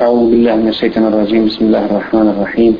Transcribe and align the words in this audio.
أعوذ 0.00 0.30
بالله 0.30 0.56
من 0.56 0.68
الشيطان 0.68 1.04
الرجيم 1.06 1.46
بسم 1.46 1.64
الله 1.64 1.84
الرحمن 1.86 2.26
الرحيم 2.28 2.74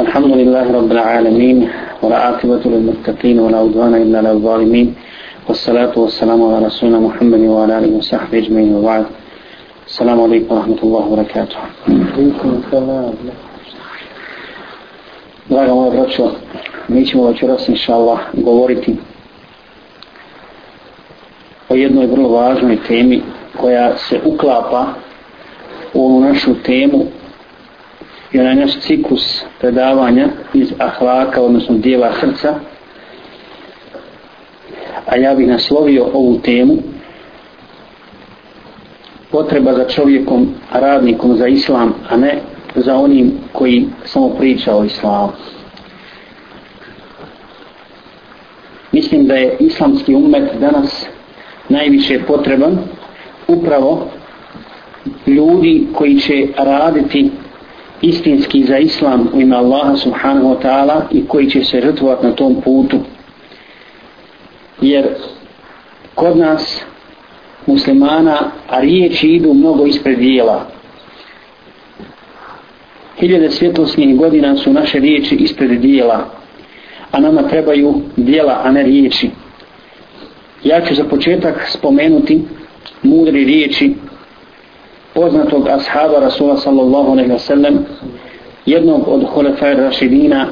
الحمد 0.00 0.32
لله 0.40 0.66
رب 0.72 0.90
العالمين 0.92 1.68
ولا 2.02 2.16
عاقبة 2.16 2.62
للمتقين 2.64 3.38
ولا 3.40 3.58
عدوان 3.58 3.94
إلا 3.94 4.18
على 4.18 4.30
الظالمين 4.32 4.94
والصلاة 5.48 5.94
والسلام 5.96 6.40
على 6.42 6.66
رسولنا 6.66 6.98
محمد 6.98 7.40
وعلى 7.40 7.78
آله 7.78 7.90
وصحبه 7.98 8.38
أجمعين 8.38 8.74
وبعد 8.74 9.04
السلام 9.86 10.18
عليكم 10.20 10.50
ورحمة 10.54 10.80
الله 10.82 11.04
وبركاته 11.06 11.56
Draga 15.50 15.74
moja 15.74 15.90
braćo, 15.90 16.30
mi 16.88 17.06
ćemo 17.06 17.26
večeras 17.26 17.68
inša 17.68 17.94
Allah 17.94 18.18
govoriti 18.32 18.96
o 21.68 21.74
jednoj 21.74 22.06
vrlo 22.06 22.28
važnoj 22.28 22.78
temi 22.88 23.22
koja 23.60 23.96
se 23.96 24.20
uklapa 24.24 24.86
u 25.93 26.05
ovu 26.05 26.19
našu 26.19 26.55
temu 26.63 27.05
i 28.31 28.39
onaj 28.39 28.55
naš 28.55 28.79
ciklus 28.79 29.43
predavanja 29.59 30.27
iz 30.53 30.73
ahlaka, 30.77 31.41
odnosno 31.41 31.75
dijela 31.75 32.11
srca. 32.19 32.55
A 35.05 35.17
ja 35.17 35.35
bih 35.35 35.47
naslovio 35.47 36.05
ovu 36.13 36.39
temu 36.39 36.77
potreba 39.31 39.73
za 39.73 39.87
čovjekom, 39.87 40.53
radnikom 40.71 41.37
za 41.37 41.47
islam, 41.47 41.93
a 42.09 42.17
ne 42.17 42.39
za 42.75 42.95
onim 42.95 43.31
koji 43.51 43.87
samo 44.05 44.29
priča 44.29 44.75
o 44.75 44.83
islamu. 44.83 45.31
Mislim 48.91 49.27
da 49.27 49.35
je 49.35 49.57
islamski 49.59 50.15
umet 50.15 50.51
danas 50.59 51.05
najviše 51.69 52.19
potreban 52.27 52.77
upravo 53.47 54.07
ljudi 55.27 55.87
koji 55.93 56.19
će 56.19 56.47
raditi 56.57 57.29
istinski 58.01 58.63
za 58.63 58.77
islam 58.77 59.27
u 59.33 59.41
ime 59.41 59.55
Allaha 59.55 59.95
subhanahu 59.95 60.47
wa 60.47 60.61
ta'ala 60.61 61.01
i 61.11 61.27
koji 61.27 61.49
će 61.49 61.63
se 61.63 61.81
žrtvovati 61.81 62.25
na 62.25 62.31
tom 62.31 62.61
putu. 62.61 62.97
Jer 64.81 65.07
kod 66.15 66.37
nas 66.37 66.83
muslimana 67.67 68.51
a 68.69 68.79
riječi 68.79 69.27
idu 69.27 69.53
mnogo 69.53 69.85
ispred 69.85 70.19
dijela. 70.19 70.67
Hiljade 73.19 73.51
svjetlosnih 73.51 74.17
godina 74.17 74.57
su 74.57 74.73
naše 74.73 74.99
riječi 74.99 75.35
ispred 75.35 75.71
dijela, 75.71 76.25
a 77.11 77.19
nama 77.19 77.47
trebaju 77.47 78.01
dijela, 78.15 78.61
a 78.63 78.71
ne 78.71 78.83
riječi. 78.83 79.29
Ja 80.63 80.85
ću 80.85 80.95
za 80.95 81.03
početak 81.03 81.67
spomenuti 81.69 82.41
mudri 83.03 83.43
riječi 83.43 83.93
poznatog 85.13 85.67
ashaba 85.67 86.19
Rasula 86.19 86.57
sallallahu 86.57 87.11
alaihi 87.11 87.31
wa 87.31 87.39
sallam 87.39 87.85
jednog 88.65 89.07
od 89.07 89.23
Hulefaj 89.33 89.73
Rašidina 89.73 90.47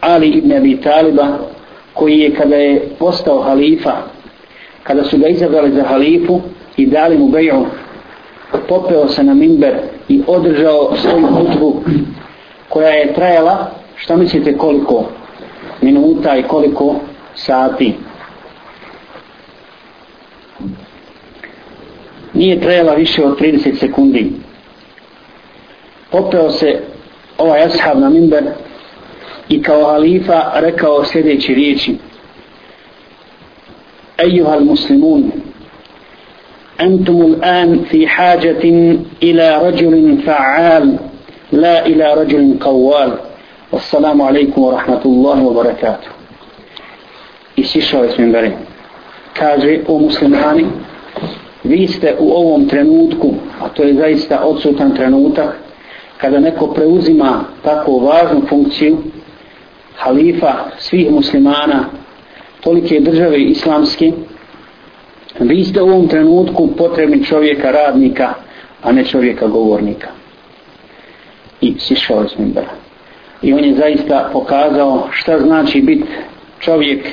Ali 0.00 0.28
ibn 0.28 0.52
Abi 0.52 0.76
Taliba 0.80 1.28
koji 1.94 2.18
je 2.18 2.34
kada 2.34 2.56
je 2.56 2.88
postao 2.98 3.40
halifa 3.42 3.92
kada 4.82 5.04
su 5.04 5.18
ga 5.18 5.28
izabrali 5.28 5.72
za 5.72 5.84
halifu 5.84 6.40
i 6.76 6.86
dali 6.86 7.18
mu 7.18 7.28
beju 7.28 7.66
popeo 8.68 9.08
se 9.08 9.22
na 9.22 9.34
minber 9.34 9.74
i 10.08 10.22
održao 10.26 10.96
svoju 10.96 11.26
hutbu 11.26 11.82
koja 12.68 12.88
je 12.88 13.14
trajala 13.14 13.70
šta 13.96 14.16
mislite 14.16 14.56
koliko 14.58 15.04
minuta 15.80 16.36
i 16.36 16.42
koliko 16.42 16.94
sati? 17.34 17.94
nije 22.33 22.61
trajala 22.61 22.93
više 22.93 23.25
od 23.25 23.39
30 23.39 23.75
sekundi. 23.79 24.31
Popeo 26.11 26.51
se 26.51 26.79
ovaj 27.37 27.63
ashab 27.63 27.99
na 27.99 28.09
minber 28.09 28.43
i 29.49 29.61
kao 29.61 29.85
halifa 29.85 30.51
rekao 30.55 31.05
sljedeće 31.05 31.53
riječi. 31.53 31.95
Ejuha 34.17 34.59
muslimun, 34.59 35.31
أنتم 36.81 37.21
الآن 37.21 37.83
في 37.89 38.07
حاجة 38.07 38.63
إلى 39.23 39.67
رجل 39.67 40.17
فعال 40.25 40.97
لا 41.51 41.85
إلى 41.85 42.13
رجل 42.13 42.57
قوال 42.61 43.13
والسلام 43.71 44.21
عليكم 44.21 44.61
ورحمة 44.61 45.01
الله 45.05 45.43
وبركاته 45.43 46.09
isišao 47.55 48.03
je 48.03 48.11
s 48.11 48.17
minbere 48.17 48.51
kaže 49.33 49.79
o 49.87 49.99
muslimani 49.99 50.65
vi 51.64 51.86
ste 51.86 52.16
u 52.18 52.32
ovom 52.32 52.68
trenutku, 52.68 53.34
a 53.60 53.68
to 53.68 53.82
je 53.82 53.94
zaista 53.94 54.40
odsutan 54.44 54.94
trenutak, 54.94 55.56
kada 56.18 56.40
neko 56.40 56.66
preuzima 56.66 57.44
tako 57.62 57.98
važnu 57.98 58.42
funkciju, 58.48 58.98
halifa 59.96 60.54
svih 60.78 61.10
muslimana, 61.10 61.84
tolike 62.60 63.00
države 63.00 63.42
islamske, 63.42 64.12
vi 65.40 65.64
ste 65.64 65.82
u 65.82 65.86
ovom 65.86 66.08
trenutku 66.08 66.68
potrebni 66.76 67.24
čovjeka 67.24 67.70
radnika, 67.70 68.34
a 68.82 68.92
ne 68.92 69.04
čovjeka 69.04 69.46
govornika. 69.46 70.08
I 71.60 71.74
sišao 71.78 72.22
je 72.22 72.28
s 72.28 72.38
mimbera. 72.38 72.70
I 73.42 73.52
on 73.52 73.64
je 73.64 73.74
zaista 73.74 74.30
pokazao 74.32 75.08
šta 75.12 75.38
znači 75.38 75.80
biti 75.80 76.08
čovjek 76.60 77.06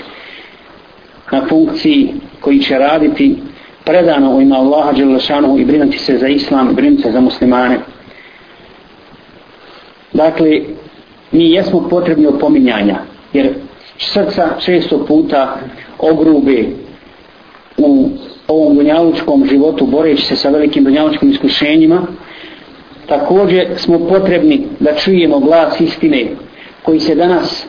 na 1.31 1.45
funkciji 1.49 2.13
koji 2.39 2.59
će 2.59 2.77
raditi 2.77 3.35
predano 3.89 4.35
u 4.35 4.41
ime 4.41 4.55
Allaha 4.55 4.91
Đelešanu 4.91 5.57
i 5.57 5.65
brinuti 5.65 5.97
se 5.97 6.17
za 6.17 6.27
islam, 6.27 6.75
brinuti 6.75 7.03
se 7.03 7.11
za 7.11 7.21
muslimane. 7.21 7.79
Dakle, 10.13 10.61
mi 11.31 11.51
jesmo 11.51 11.87
potrebni 11.89 12.27
opominjanja, 12.27 12.97
jer 13.33 13.53
srca 13.97 14.49
često 14.59 15.05
puta 15.05 15.55
ogrube 15.99 16.65
u 17.77 18.09
ovom 18.47 18.75
dunjalučkom 18.75 19.45
životu, 19.45 19.85
boreći 19.85 20.25
se 20.25 20.35
sa 20.35 20.49
velikim 20.49 20.83
dunjalučkim 20.83 21.31
iskušenjima, 21.31 22.01
također 23.07 23.67
smo 23.75 23.99
potrebni 23.99 24.67
da 24.79 24.95
čujemo 24.95 25.39
glas 25.39 25.81
istine 25.81 26.27
koji 26.83 26.99
se 26.99 27.15
danas 27.15 27.67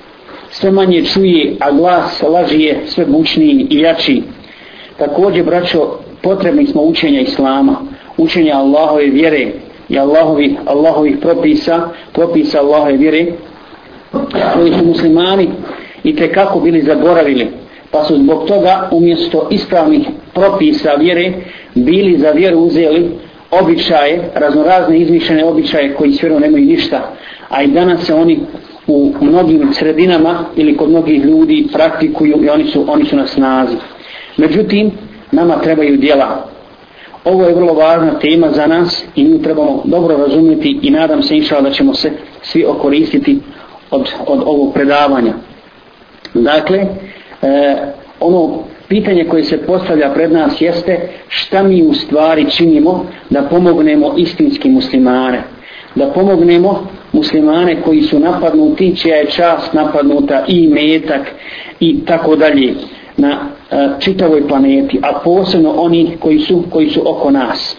sve 0.50 0.70
manje 0.70 1.04
čuje, 1.04 1.56
a 1.60 1.70
glas 1.70 2.22
laži 2.22 2.60
je 2.60 2.80
sve 2.86 3.06
bučniji 3.06 3.66
i 3.70 3.78
jači. 3.78 4.22
Također, 4.98 5.44
braćo, 5.44 5.98
potrebni 6.22 6.66
smo 6.66 6.82
učenja 6.82 7.20
Islama, 7.20 7.76
učenja 8.16 8.56
Allahove 8.56 9.06
vjere 9.06 9.46
i 9.88 9.98
Allahovi, 9.98 10.56
Allahovih 10.66 11.16
propisa, 11.20 11.88
propisa 12.12 12.60
Allahove 12.60 12.96
vjere, 12.96 13.26
koji 14.54 14.72
su 14.72 14.84
muslimani 14.84 15.48
i 16.04 16.16
te 16.16 16.32
kako 16.32 16.60
bili 16.60 16.82
zaboravili, 16.82 17.48
pa 17.90 18.04
su 18.04 18.16
zbog 18.16 18.44
toga 18.48 18.88
umjesto 18.92 19.48
ispravnih 19.50 20.06
propisa 20.34 20.94
vjere 20.94 21.32
bili 21.74 22.18
za 22.18 22.30
vjeru 22.30 22.58
uzeli 22.58 23.10
običaje, 23.50 24.30
raznorazne 24.34 24.98
izmišljene 24.98 25.44
običaje 25.44 25.94
koji 25.94 26.12
s 26.12 26.22
vjerom 26.22 26.40
nemaju 26.40 26.64
ništa, 26.64 27.14
a 27.48 27.62
i 27.62 27.66
danas 27.66 28.06
se 28.06 28.14
oni 28.14 28.40
u 28.86 29.12
mnogim 29.20 29.72
sredinama 29.72 30.44
ili 30.56 30.76
kod 30.76 30.88
mnogih 30.88 31.24
ljudi 31.24 31.66
praktikuju 31.72 32.44
i 32.44 32.48
oni 32.48 32.64
su, 32.64 32.84
oni 32.88 33.04
su 33.04 33.16
na 33.16 33.26
snazi. 33.26 33.76
Međutim, 34.36 34.90
nama 35.32 35.56
trebaju 35.56 35.96
djela. 35.96 36.46
Ovo 37.24 37.44
je 37.44 37.54
vrlo 37.54 37.72
važna 37.74 38.18
tema 38.18 38.50
za 38.50 38.66
nas 38.66 39.04
i 39.16 39.24
mi 39.24 39.42
trebamo 39.42 39.82
dobro 39.84 40.16
razumjeti 40.16 40.78
i 40.82 40.90
nadam 40.90 41.22
se 41.22 41.36
inšala 41.36 41.60
da 41.60 41.70
ćemo 41.70 41.94
se 41.94 42.10
svi 42.42 42.64
okoristiti 42.64 43.38
od, 43.90 44.08
od 44.26 44.42
ovog 44.46 44.74
predavanja. 44.74 45.32
Dakle, 46.34 46.78
e, 46.78 47.76
ono 48.20 48.58
pitanje 48.88 49.24
koje 49.24 49.44
se 49.44 49.66
postavlja 49.66 50.10
pred 50.14 50.32
nas 50.32 50.60
jeste 50.60 51.08
šta 51.28 51.62
mi 51.62 51.82
u 51.82 51.94
stvari 51.94 52.50
činimo 52.50 53.06
da 53.30 53.42
pomognemo 53.42 54.14
istinski 54.16 54.68
muslimane. 54.68 55.42
Da 55.94 56.06
pomognemo 56.06 56.86
muslimane 57.12 57.82
koji 57.82 58.02
su 58.02 58.18
napadnuti, 58.18 58.96
čija 58.96 59.16
je 59.16 59.30
čast 59.30 59.72
napadnuta 59.72 60.44
i 60.48 60.68
metak 60.68 61.30
i 61.80 62.04
tako 62.04 62.36
dalje 62.36 62.74
na 63.20 63.38
a, 63.70 63.88
čitavoj 63.98 64.48
planeti, 64.48 65.00
a 65.02 65.20
posebno 65.24 65.74
oni 65.76 66.16
koji 66.20 66.38
su, 66.38 66.62
koji 66.70 66.90
su 66.90 67.02
oko 67.10 67.30
nas. 67.30 67.76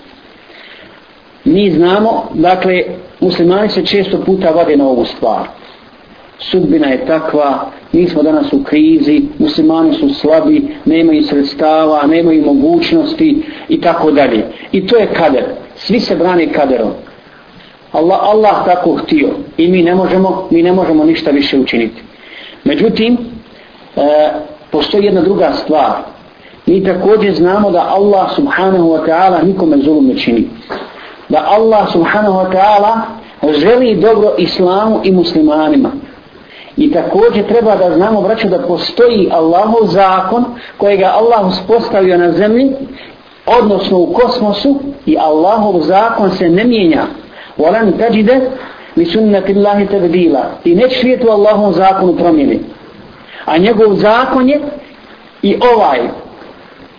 Mi 1.46 1.72
znamo, 1.72 2.30
dakle, 2.34 2.84
muslimani 3.20 3.70
se 3.70 3.86
često 3.86 4.22
puta 4.26 4.50
vade 4.50 4.78
na 4.78 4.88
ovu 4.88 5.06
stvar. 5.06 5.48
Sudbina 6.40 6.88
je 6.88 7.06
takva, 7.06 7.72
mi 7.92 8.08
smo 8.08 8.24
danas 8.24 8.54
u 8.54 8.64
krizi, 8.64 9.22
muslimani 9.40 9.94
su 9.94 10.10
slabi, 10.10 10.68
nemaju 10.86 11.24
sredstava, 11.24 12.08
nemaju 12.08 12.46
mogućnosti 12.46 13.44
i 13.70 13.82
tako 13.82 14.12
dalje. 14.12 14.46
I 14.72 14.88
to 14.88 14.98
je 14.98 15.14
kader. 15.14 15.44
Svi 15.76 16.00
se 16.00 16.16
brane 16.16 16.54
kaderom. 16.54 16.92
Allah, 17.92 18.20
Allah 18.22 18.66
tako 18.66 18.96
htio 18.96 19.30
i 19.58 19.68
mi 19.68 19.84
ne 19.84 19.96
možemo, 19.96 20.48
mi 20.52 20.64
ne 20.64 20.72
možemo 20.72 21.04
ništa 21.04 21.32
više 21.32 21.60
učiniti. 21.60 22.02
Međutim, 22.64 23.18
e, 23.96 24.32
postoji 24.72 25.06
jedna 25.06 25.22
druga 25.22 25.54
stvar. 25.54 25.92
mi 26.66 26.84
također 26.84 27.36
znamo 27.36 27.72
da 27.72 27.86
Allah 27.90 28.32
subhanahu 28.36 28.90
wa 28.90 29.06
ta'ala 29.06 29.44
nikome 29.44 29.78
zulum 29.78 30.08
ne 30.08 30.18
čini. 30.18 30.48
Da 31.30 31.46
Allah 31.48 31.92
subhanahu 31.92 32.38
wa 32.38 32.52
ta'ala 32.52 32.98
želi 33.60 33.96
dobro 33.96 34.32
islamu 34.38 35.00
i 35.04 35.12
muslimanima. 35.12 35.92
I 36.78 36.92
također 36.92 37.48
treba 37.48 37.76
da 37.76 37.96
znamo, 37.96 38.22
braću, 38.22 38.48
da 38.48 38.60
postoji 38.60 39.30
Allahov 39.32 39.88
zakon 39.88 40.46
kojega 40.78 41.12
Allah 41.16 41.48
uspostavio 41.48 42.18
na 42.18 42.32
zemlji, 42.32 42.72
odnosno 43.46 43.98
u 43.98 44.14
kosmosu 44.14 44.80
i 45.06 45.18
Allahov 45.18 45.82
zakon 45.82 46.32
se 46.32 46.50
ne 46.50 46.64
mijenja. 46.64 47.04
وَلَنْ 47.58 47.92
تَجِدَ 48.00 48.42
لِسُنَّةِ 48.98 49.12
sunnati 49.12 49.54
Allahi. 49.54 49.88
I 50.64 50.76
neće 50.76 51.00
svijetu 51.00 51.30
Allahov 51.30 51.74
zakonu 51.74 52.16
promijeniti. 52.16 52.66
A 53.46 53.58
njegov 53.58 53.96
zakon 53.96 54.50
je 54.50 54.60
i 55.42 55.56
ovaj 55.74 56.00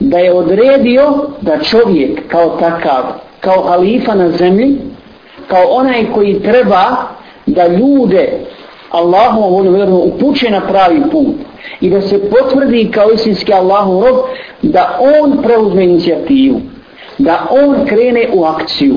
da 0.00 0.18
je 0.18 0.34
odredio 0.34 1.14
da 1.40 1.58
čovjek 1.58 2.28
kao 2.28 2.48
takav, 2.48 3.02
kao 3.40 3.62
halifa 3.62 4.14
na 4.14 4.30
zemlji, 4.30 4.76
kao 5.46 5.64
onaj 5.70 6.06
koji 6.14 6.42
treba 6.42 6.84
da 7.46 7.66
ljude 7.66 8.28
Allahom 8.90 9.52
voljom 9.52 9.74
vjerno 9.74 9.96
upuće 9.96 10.50
na 10.50 10.60
pravi 10.60 11.02
put 11.10 11.34
i 11.80 11.90
da 11.90 12.00
se 12.00 12.30
potvrdi 12.30 12.90
kao 12.94 13.10
istinski 13.10 13.52
Allahom 13.52 14.04
rob 14.04 14.16
da 14.62 14.98
on 15.00 15.42
preuzme 15.42 15.84
inicijativu, 15.84 16.60
da 17.18 17.46
on 17.50 17.86
krene 17.86 18.28
u 18.32 18.44
akciju. 18.44 18.94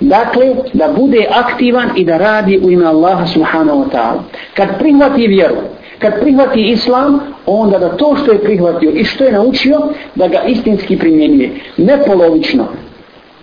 Dakle, 0.00 0.54
da 0.72 0.88
bude 0.96 1.26
aktivan 1.30 1.90
i 1.96 2.04
da 2.04 2.16
radi 2.16 2.60
u 2.64 2.70
ime 2.70 2.86
Allaha 2.86 3.26
subhanahu 3.26 3.84
wa 3.84 3.86
ta'ala. 3.92 4.20
Kad 4.54 4.78
prihvati 4.78 5.26
vjeru, 5.26 5.56
kad 6.04 6.20
prihvati 6.20 6.60
islam, 6.60 7.20
onda 7.46 7.78
da 7.78 7.96
to 7.96 8.16
što 8.22 8.32
je 8.32 8.38
prihvatio 8.38 8.90
i 8.90 9.04
što 9.04 9.24
je 9.24 9.32
naučio, 9.32 9.80
da 10.14 10.28
ga 10.28 10.42
istinski 10.42 10.98
primjenjuje. 10.98 11.50
Ne 11.76 11.98
polovično. 12.06 12.64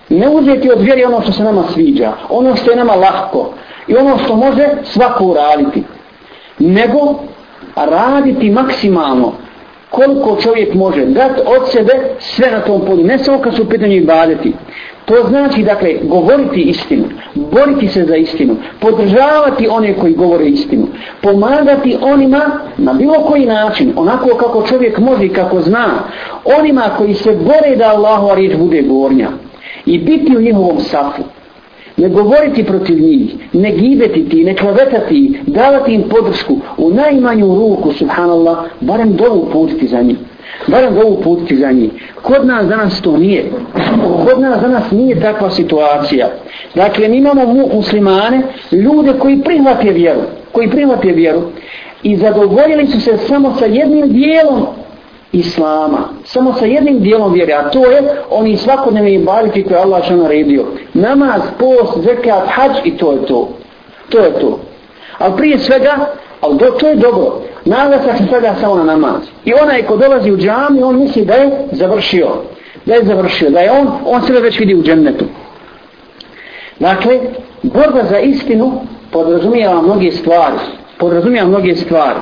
Ne 0.10 0.30
uzeti 0.30 0.72
od 0.72 0.82
vjeri 0.82 1.04
ono 1.04 1.22
što 1.22 1.32
se 1.32 1.44
nama 1.44 1.64
sviđa, 1.74 2.12
ono 2.30 2.56
što 2.56 2.72
je 2.72 2.78
nama 2.78 2.96
lahko 2.96 3.54
i 3.88 3.96
ono 3.96 4.18
što 4.18 4.36
može 4.36 4.68
svako 4.84 5.26
uraditi. 5.26 5.84
Nego 6.60 7.16
raditi 7.76 8.50
maksimalno 8.50 9.34
koliko 9.92 10.38
čovjek 10.42 10.74
može 10.74 11.06
dati 11.06 11.42
od 11.46 11.72
sebe 11.72 11.94
sve 12.20 12.52
na 12.52 12.60
tom 12.60 12.82
polju, 12.86 13.04
ne 13.04 13.18
samo 13.20 13.40
kad 13.40 13.56
su 13.56 13.64
u 13.64 13.70
pitanju 13.70 13.96
ibadeti. 13.96 14.54
To 15.06 15.16
znači, 15.30 15.64
dakle, 15.64 15.94
govoriti 16.04 16.62
istinu, 16.62 17.04
boriti 17.36 17.88
se 17.88 18.04
za 18.04 18.16
istinu, 18.16 18.56
podržavati 18.80 19.68
one 19.68 19.94
koji 19.94 20.14
govore 20.14 20.46
istinu, 20.46 20.88
pomagati 21.22 21.98
onima 22.02 22.60
na 22.78 22.94
bilo 22.94 23.14
koji 23.14 23.46
način, 23.46 23.94
onako 23.96 24.38
kako 24.38 24.68
čovjek 24.68 24.98
može 25.00 25.26
i 25.26 25.34
kako 25.34 25.62
zna, 25.62 25.88
onima 26.60 26.90
koji 26.98 27.14
se 27.14 27.32
bore 27.32 27.76
da 27.76 27.90
Allahova 27.90 28.36
riječ 28.36 28.58
bude 28.58 28.82
gornja 28.82 29.30
i 29.86 29.98
biti 29.98 30.38
u 30.38 30.42
njihovom 30.42 30.80
safu 30.80 31.22
ne 31.98 32.10
govoriti 32.10 32.64
protiv 32.64 33.00
njih, 33.02 33.36
ne 33.54 33.72
gibeti 33.72 34.30
ti, 34.30 34.44
ne 34.44 34.56
klavetati, 34.56 35.40
davati 35.48 35.94
im 35.94 36.04
podršku 36.10 36.58
u 36.78 36.90
najmanju 36.90 37.56
ruku, 37.56 37.92
subhanallah, 37.92 38.58
barem 38.82 39.16
dovu 39.16 39.50
putiti 39.52 39.88
za 39.88 40.02
njih. 40.02 40.18
Barem 40.68 40.96
dovu 40.96 41.22
putiti 41.24 41.58
za 41.58 41.72
njih. 41.72 41.92
Kod 42.22 42.46
nas 42.46 42.68
danas 42.68 43.02
to 43.02 43.18
nije. 43.18 43.52
Kod 44.26 44.40
nas 44.42 44.62
danas 44.62 44.92
nije 44.92 45.20
takva 45.20 45.50
situacija. 45.50 46.30
Dakle, 46.76 47.08
mi 47.08 47.18
imamo 47.18 47.68
muslimane, 47.74 48.42
ljude 48.72 49.14
koji 49.20 49.42
prihvate 49.42 49.90
vjeru, 49.90 50.22
koji 50.52 50.70
prihvate 50.70 51.12
vjeru 51.12 51.42
i 52.04 52.18
zadovoljili 52.18 52.88
su 52.88 53.02
se 53.02 53.18
samo 53.18 53.56
sa 53.60 53.66
jednim 53.66 54.10
dijelom 54.10 54.66
islama. 55.32 56.10
Samo 56.26 56.54
sa 56.54 56.66
jednim 56.66 57.00
dijelom 57.00 57.34
vjere, 57.34 57.54
a 57.54 57.70
to 57.70 57.86
je 57.86 58.02
oni 58.30 58.58
svakodnevni 58.58 59.14
ibaditi 59.14 59.64
koje 59.64 59.80
Allah 59.80 60.04
što 60.04 60.16
naredio. 60.16 60.66
Namaz, 60.94 61.42
post, 61.60 62.04
zekat, 62.04 62.48
hađ 62.48 62.72
i 62.84 62.98
to 62.98 63.12
je 63.12 63.26
to. 63.26 63.50
To 64.10 64.20
je 64.20 64.40
to. 64.40 64.60
Ali 65.18 65.38
prije 65.38 65.60
svega, 65.60 65.96
ali 66.42 66.58
do, 66.58 66.66
to 66.66 66.88
je 66.88 66.96
dobro. 66.96 67.42
Naglasak 67.66 68.18
se 68.18 68.24
svega 68.30 68.56
samo 68.62 68.76
na 68.76 68.84
namaz. 68.84 69.22
I 69.46 69.54
onaj 69.54 69.84
ko 69.84 69.98
dolazi 69.98 70.32
u 70.32 70.38
džami, 70.38 70.84
on 70.84 71.00
misli 71.00 71.26
da 71.26 71.34
je 71.34 71.68
završio. 71.72 72.30
Da 72.86 72.94
je 72.94 73.06
završio, 73.06 73.50
da 73.50 73.60
je 73.60 73.72
on, 73.72 73.92
on 74.06 74.22
sebe 74.22 74.40
već 74.40 74.60
vidi 74.60 74.76
u 74.76 74.84
džennetu. 74.84 75.26
Dakle, 76.80 77.20
borba 77.64 78.04
za 78.10 78.20
istinu 78.20 78.82
podrazumijeva 79.12 79.82
mnoge 79.82 80.12
stvari. 80.12 80.58
Podrazumijeva 80.98 81.48
mnoge 81.48 81.76
stvari. 81.76 82.20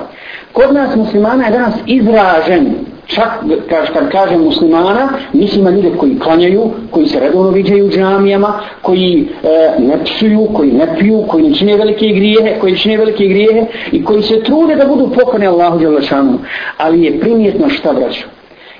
Kod 0.53 0.73
nas 0.73 0.95
muslimana 0.95 1.45
je 1.45 1.51
danas 1.51 1.73
izražen 1.85 2.73
čak 3.09 3.29
kaž, 3.69 3.89
kad 3.93 4.09
kažem 4.11 4.43
muslimana, 4.43 5.09
mislim 5.33 5.63
na 5.63 5.71
ljude 5.71 5.91
koji 5.97 6.19
klanjaju, 6.19 6.71
koji 6.91 7.05
se 7.07 7.19
redovno 7.19 7.51
viđaju 7.51 7.85
u 7.85 7.89
džamijama, 7.89 8.59
koji 8.81 9.27
e, 9.43 9.79
ne 9.79 10.03
psuju, 10.03 10.47
koji 10.53 10.71
ne 10.71 10.95
piju, 10.99 11.23
koji 11.27 11.49
ne 11.49 11.55
čine 11.55 11.77
velike 11.77 12.07
grijehe, 12.07 12.59
koji 12.59 12.77
čine 12.77 12.97
velike 12.97 13.25
grijehe 13.25 13.65
i 13.91 14.03
koji 14.03 14.23
se 14.23 14.43
trude 14.43 14.75
da 14.75 14.85
budu 14.85 15.09
pokorni 15.15 15.47
Allahu 15.47 15.79
Đelešanu. 15.79 16.39
Ali 16.77 17.03
je 17.03 17.19
primjetno 17.19 17.69
šta 17.69 17.93
braću? 17.93 18.27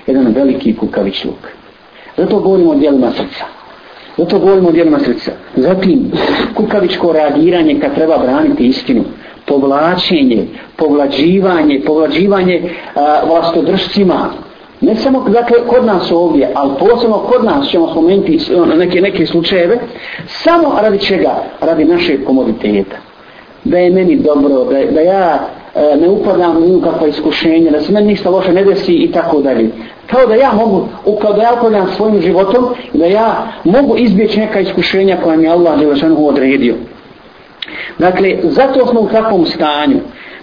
Jedan 0.06 0.32
veliki 0.36 0.76
kukavičluk. 0.76 1.48
Zato 2.16 2.38
govorimo 2.38 2.70
o 2.70 2.74
dijelima 2.74 3.10
srca. 3.10 3.44
Zato 4.16 4.38
govorimo 4.38 4.68
o 4.68 4.72
dijelima 4.72 4.98
srca. 4.98 5.32
Zatim, 5.56 6.12
kukavičko 6.54 7.12
reagiranje 7.12 7.80
kad 7.80 7.94
treba 7.94 8.18
braniti 8.18 8.66
istinu 8.66 9.04
povlačenje, 9.50 10.46
povlađivanje, 10.76 11.80
povlađivanje 11.86 12.62
a, 12.94 13.20
vlastodržcima. 13.26 14.30
Ne 14.80 14.94
samo 14.96 15.24
dakle, 15.28 15.56
kod 15.66 15.84
nas 15.84 16.12
ovdje, 16.12 16.50
ali 16.54 16.70
posebno 16.78 17.18
kod 17.18 17.44
nas 17.44 17.68
ćemo 17.68 17.90
spomenuti 17.90 18.38
ono, 18.56 18.74
neke, 18.74 19.00
neke 19.00 19.26
slučajeve, 19.26 19.78
samo 20.26 20.76
radi 20.82 20.98
čega? 20.98 21.42
Radi 21.60 21.84
naše 21.84 22.24
komoditeta. 22.24 22.96
Da 23.64 23.78
je 23.78 23.90
meni 23.90 24.16
dobro, 24.16 24.64
da, 24.64 24.84
da 24.90 25.00
ja 25.00 25.38
e, 25.74 25.96
ne 26.00 26.08
upadam 26.08 26.56
u 26.56 26.80
kakva 26.80 27.06
iskušenja, 27.06 27.70
da 27.70 27.80
se 27.80 27.92
meni 27.92 28.06
ništa 28.06 28.30
loše 28.30 28.52
ne 28.52 28.64
desi 28.64 28.92
i 28.92 29.12
tako 29.12 29.42
dalje. 29.42 29.70
Kao 30.06 30.26
da 30.26 30.34
ja 30.34 30.52
mogu, 30.52 30.86
kao 31.22 31.32
da 31.32 31.42
ja 31.42 31.54
upadam 31.58 31.88
svojim 31.96 32.20
životom, 32.20 32.66
da 32.92 33.06
ja 33.06 33.52
mogu 33.64 33.96
izbjeći 33.96 34.40
neka 34.40 34.60
iskušenja 34.60 35.16
koja 35.22 35.36
mi 35.36 35.48
Allah 35.48 35.74
odredio. 36.16 36.74
Dakle, 37.98 38.36
zato 38.42 38.86
smo 38.86 39.00
u 39.00 39.08
takvom 39.08 39.46
stanju 39.46 39.96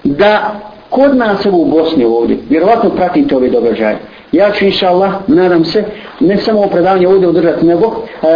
da 0.04 0.60
kod 0.90 1.18
nas 1.18 1.46
u 1.46 1.66
Bosni 1.66 2.06
ovdje, 2.06 2.38
vjerovatno 2.50 2.90
pratite 2.90 3.36
ove 3.36 3.50
događaje. 3.50 3.98
Ja 4.32 4.52
ću 4.52 4.66
inša 4.66 4.90
Allah, 4.90 5.14
nadam 5.28 5.66
se, 5.66 5.84
ne 6.20 6.38
samo 6.38 6.60
ovo 6.60 6.70
predavanje 6.70 7.08
ovdje 7.08 7.28
održati, 7.28 7.66
nego 7.66 7.86
e, 7.86 8.28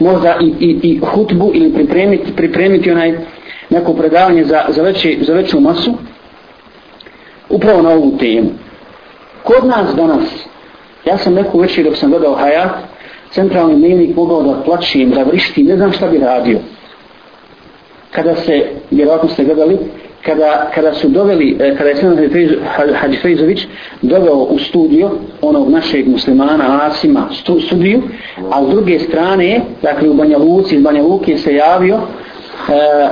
možda 0.00 0.36
i, 0.40 0.52
i, 0.60 0.78
i 0.82 0.98
hutbu 0.98 1.50
ili 1.54 1.72
pripremiti, 1.72 2.32
pripremiti 2.36 2.90
onaj 2.90 3.18
neko 3.70 3.94
predavanje 3.94 4.44
za, 4.44 4.64
za, 4.68 4.82
veće, 4.82 5.16
za 5.20 5.34
veću 5.34 5.60
masu, 5.60 5.94
upravo 7.48 7.82
na 7.82 7.90
ovu 7.90 8.16
temu. 8.18 8.48
Kod 9.42 9.66
nas 9.66 9.94
danas, 9.94 10.46
ja 11.04 11.18
sam 11.18 11.34
neku 11.34 11.58
večer 11.58 11.84
dok 11.84 11.96
sam 11.96 12.10
gledao 12.10 12.34
hajat, 12.34 12.70
centralni 13.30 13.76
dnevnik 13.76 14.16
mogao 14.16 14.42
da 14.42 14.62
plaćim, 14.64 15.10
da 15.10 15.22
vrištim, 15.22 15.66
ne 15.66 15.76
znam 15.76 15.92
šta 15.92 16.06
bi 16.06 16.18
radio 16.18 16.58
kada 18.14 18.34
se, 18.34 18.62
vjerovatno 18.90 19.28
ste 19.28 19.44
gledali, 19.44 19.78
kada, 20.24 20.70
kada 20.74 20.94
su 20.94 21.08
doveli, 21.08 21.56
e, 21.60 21.76
kada 21.76 21.90
je 21.90 21.96
Senat 21.96 22.18
Hadži 22.94 23.16
Fejzović 23.16 23.66
doveo 24.02 24.34
u 24.34 24.58
studio 24.58 25.10
onog 25.40 25.70
našeg 25.70 26.08
muslimana 26.08 26.80
Asima 26.82 27.28
stu, 27.32 27.60
studiju, 27.60 28.02
a 28.50 28.64
s 28.64 28.68
druge 28.68 28.98
strane, 28.98 29.60
dakle 29.82 30.08
u 30.08 30.14
Banja 30.14 30.38
Luci, 30.38 30.76
iz 30.76 30.82
Banja 30.82 31.02
Luki 31.02 31.38
se 31.38 31.54
javio 31.54 31.94
e, 31.94 33.08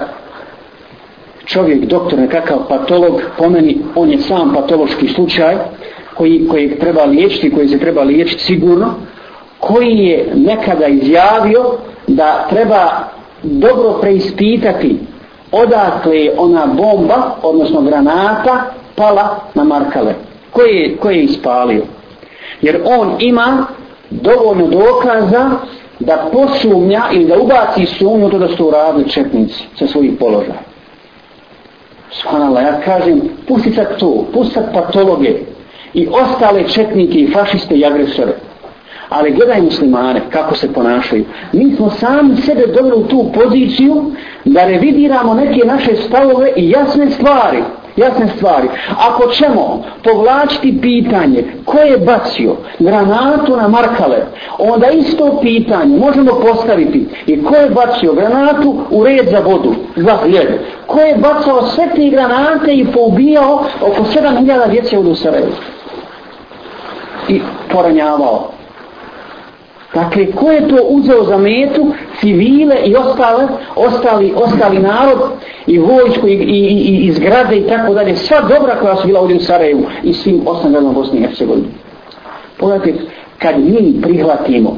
čovjek, 1.44 1.84
doktor, 1.84 2.18
nekakav 2.18 2.58
patolog, 2.68 3.22
po 3.38 3.48
meni, 3.48 3.78
on 3.94 4.10
je 4.10 4.18
sam 4.18 4.54
patološki 4.54 5.08
slučaj 5.08 5.56
koji, 6.14 6.46
koji 6.50 6.78
treba 6.78 7.04
liječiti, 7.04 7.50
koji 7.50 7.68
se 7.68 7.78
treba 7.78 8.02
liječiti 8.02 8.44
sigurno, 8.44 8.94
koji 9.58 9.98
je 9.98 10.32
nekada 10.34 10.86
izjavio 10.86 11.64
da 12.06 12.46
treba 12.50 13.08
dobro 13.42 13.98
preispitati 14.00 14.98
odakle 15.52 16.16
je 16.16 16.34
ona 16.38 16.66
bomba, 16.66 17.36
odnosno 17.42 17.80
granata, 17.80 18.64
pala 18.94 19.40
na 19.54 19.64
Markale. 19.64 20.14
Koje, 20.50 20.96
koje 20.96 21.16
je 21.16 21.24
ispalio? 21.24 21.82
Jer 22.62 22.80
on 22.84 23.16
ima 23.18 23.66
dovoljno 24.10 24.66
dokaza 24.66 25.50
da 26.00 26.28
posumnja 26.32 27.02
ili 27.12 27.24
da 27.24 27.38
ubaci 27.38 27.86
sumnju 27.86 28.30
to 28.30 28.38
da 28.38 28.48
su 28.48 28.66
uradili 28.66 29.08
četnici 29.08 29.64
sa 29.78 29.86
svojih 29.86 30.12
položaja. 30.18 30.62
Subhanallah, 32.10 32.64
ja 32.64 32.80
kažem, 32.80 33.20
pusti 33.48 33.72
sad 33.72 33.98
to, 33.98 34.26
pusti 34.32 34.54
sad 34.54 34.74
patologe 34.74 35.34
i 35.94 36.08
ostale 36.08 36.68
četnike 36.68 37.18
i 37.18 37.32
fašiste 37.32 37.74
i 37.74 37.84
agresore. 37.84 38.32
Ali 39.12 39.32
gledaj 39.32 39.62
muslimane 39.62 40.20
kako 40.30 40.54
se 40.54 40.72
ponašaju. 40.72 41.24
Mi 41.52 41.76
smo 41.76 41.90
sami 41.90 42.36
sebe 42.36 42.66
doveli 42.66 42.96
u 42.96 43.06
tu 43.06 43.30
poziciju 43.34 44.04
da 44.44 44.66
revidiramo 44.66 45.34
neke 45.34 45.66
naše 45.66 45.96
stavove 45.96 46.52
i 46.56 46.70
jasne 46.70 47.10
stvari. 47.10 47.62
jasne 47.96 48.28
stvari. 48.36 48.68
Ako 48.98 49.28
ćemo 49.28 49.84
povlačiti 50.04 50.78
pitanje 50.80 51.44
ko 51.64 51.78
je 51.78 51.98
bacio 51.98 52.56
granatu 52.78 53.56
na 53.56 53.68
Markale, 53.68 54.16
onda 54.58 54.90
isto 54.90 55.38
pitanje 55.42 55.98
možemo 55.98 56.32
postaviti 56.32 57.06
i 57.26 57.44
ko 57.44 57.54
je 57.54 57.70
bacio 57.70 58.12
granatu 58.12 58.76
u 58.90 59.04
red 59.04 59.28
za 59.30 59.38
vodu, 59.40 59.74
za 59.96 60.16
hljed. 60.16 60.48
Ko 60.86 61.00
je 61.00 61.16
bacao 61.16 61.66
sve 61.66 61.88
te 61.96 62.08
granate 62.08 62.74
i 62.74 62.86
poubijao 62.92 63.64
oko 63.80 64.02
7000 64.02 64.70
djece 64.70 64.98
u 64.98 65.14
Sarajevu. 65.14 65.52
I 67.28 67.40
poranjavao. 67.72 68.50
Dakle, 69.94 70.26
ko 70.32 70.50
je 70.50 70.68
to 70.68 70.76
uzeo 70.88 71.24
za 71.24 71.38
metu, 71.38 71.86
civile 72.20 72.76
i 72.84 72.96
ostale, 72.96 73.48
ostali, 73.76 74.32
ostali 74.36 74.78
narod 74.78 75.18
i 75.66 75.78
vojsku 75.78 76.28
i, 76.28 76.32
i, 76.32 76.36
i, 76.36 77.06
i 77.06 77.12
zgrade 77.12 77.56
i 77.56 77.66
tako 77.66 77.94
dalje, 77.94 78.16
sva 78.16 78.40
dobra 78.40 78.76
koja 78.80 78.96
su 78.96 79.06
bila 79.06 79.20
ovdje 79.20 79.36
u 79.36 79.40
Sarajevu 79.40 79.82
i 80.02 80.12
svim 80.12 80.40
ostalim 80.46 80.72
gradom 80.72 80.94
Bosni 80.94 81.18
i 81.18 81.22
Hercegovini. 81.22 81.66
Pogledajte, 82.58 83.00
kad 83.38 83.58
mi 83.58 84.00
prihvatimo 84.02 84.76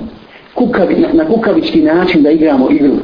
kukavi, 0.55 0.95
na, 0.95 1.09
na 1.13 1.25
kukavički 1.25 1.81
način 1.81 2.23
da 2.23 2.31
igramo 2.31 2.71
igru 2.71 2.95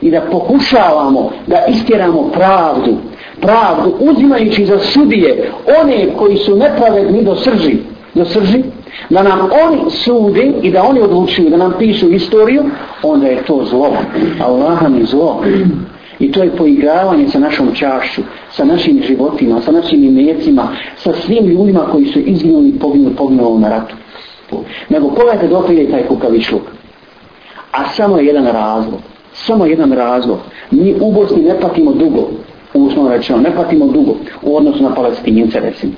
i 0.00 0.10
da 0.10 0.20
pokušavamo 0.20 1.30
da 1.46 1.64
istjeramo 1.68 2.30
pravdu, 2.32 2.96
pravdu 3.40 3.94
uzimajući 4.00 4.66
za 4.66 4.78
sudije 4.78 5.50
one 5.82 6.06
koji 6.16 6.36
su 6.36 6.56
nepravedni 6.56 7.24
do 7.24 7.34
srži, 7.34 7.76
do 8.14 8.24
srži, 8.24 8.62
da 9.10 9.22
nam 9.22 9.48
oni 9.66 9.90
sude 9.90 10.52
i 10.62 10.70
da 10.70 10.84
oni 10.84 11.00
odlučuju 11.00 11.50
da 11.50 11.56
nam 11.56 11.74
pišu 11.78 12.10
istoriju, 12.10 12.62
onda 13.02 13.26
je 13.26 13.44
to 13.44 13.64
zlo. 13.64 13.96
Allah 14.40 14.88
mi 14.88 15.04
zlo. 15.04 15.42
I 16.18 16.32
to 16.32 16.42
je 16.42 16.56
poigravanje 16.56 17.28
sa 17.28 17.38
našom 17.38 17.74
čašću, 17.74 18.22
sa 18.50 18.64
našim 18.64 19.02
životima, 19.02 19.60
sa 19.60 19.72
našim 19.72 20.04
imecima, 20.04 20.68
sa 20.96 21.12
svim 21.12 21.46
ljudima 21.46 21.80
koji 21.80 22.06
su 22.06 22.18
izginuli 22.18 22.68
i 22.68 22.78
poginuli, 22.78 23.14
poginuli 23.14 23.60
na 23.60 23.68
ratu. 23.68 23.94
Nego 24.88 25.08
pogledajte 25.08 25.48
dok 25.48 25.70
je 25.70 25.90
taj 25.90 26.06
kukavičluk. 26.06 26.62
A 27.72 27.88
samo 27.88 28.18
je 28.18 28.26
jedan 28.26 28.46
razlog. 28.46 29.00
Samo 29.32 29.66
jedan 29.66 29.92
razlog. 29.92 30.38
Mi 30.70 30.94
u 31.00 31.12
Bosni 31.12 31.42
ne 31.42 31.60
patimo 31.60 31.92
dugo, 31.92 32.28
usno 32.74 33.08
rečeno, 33.08 33.38
ne 33.38 33.56
patimo 33.56 33.86
dugo 33.86 34.16
u 34.42 34.56
odnosu 34.56 34.82
na 34.82 34.94
palestinjence, 34.94 35.60
recimo 35.60 35.92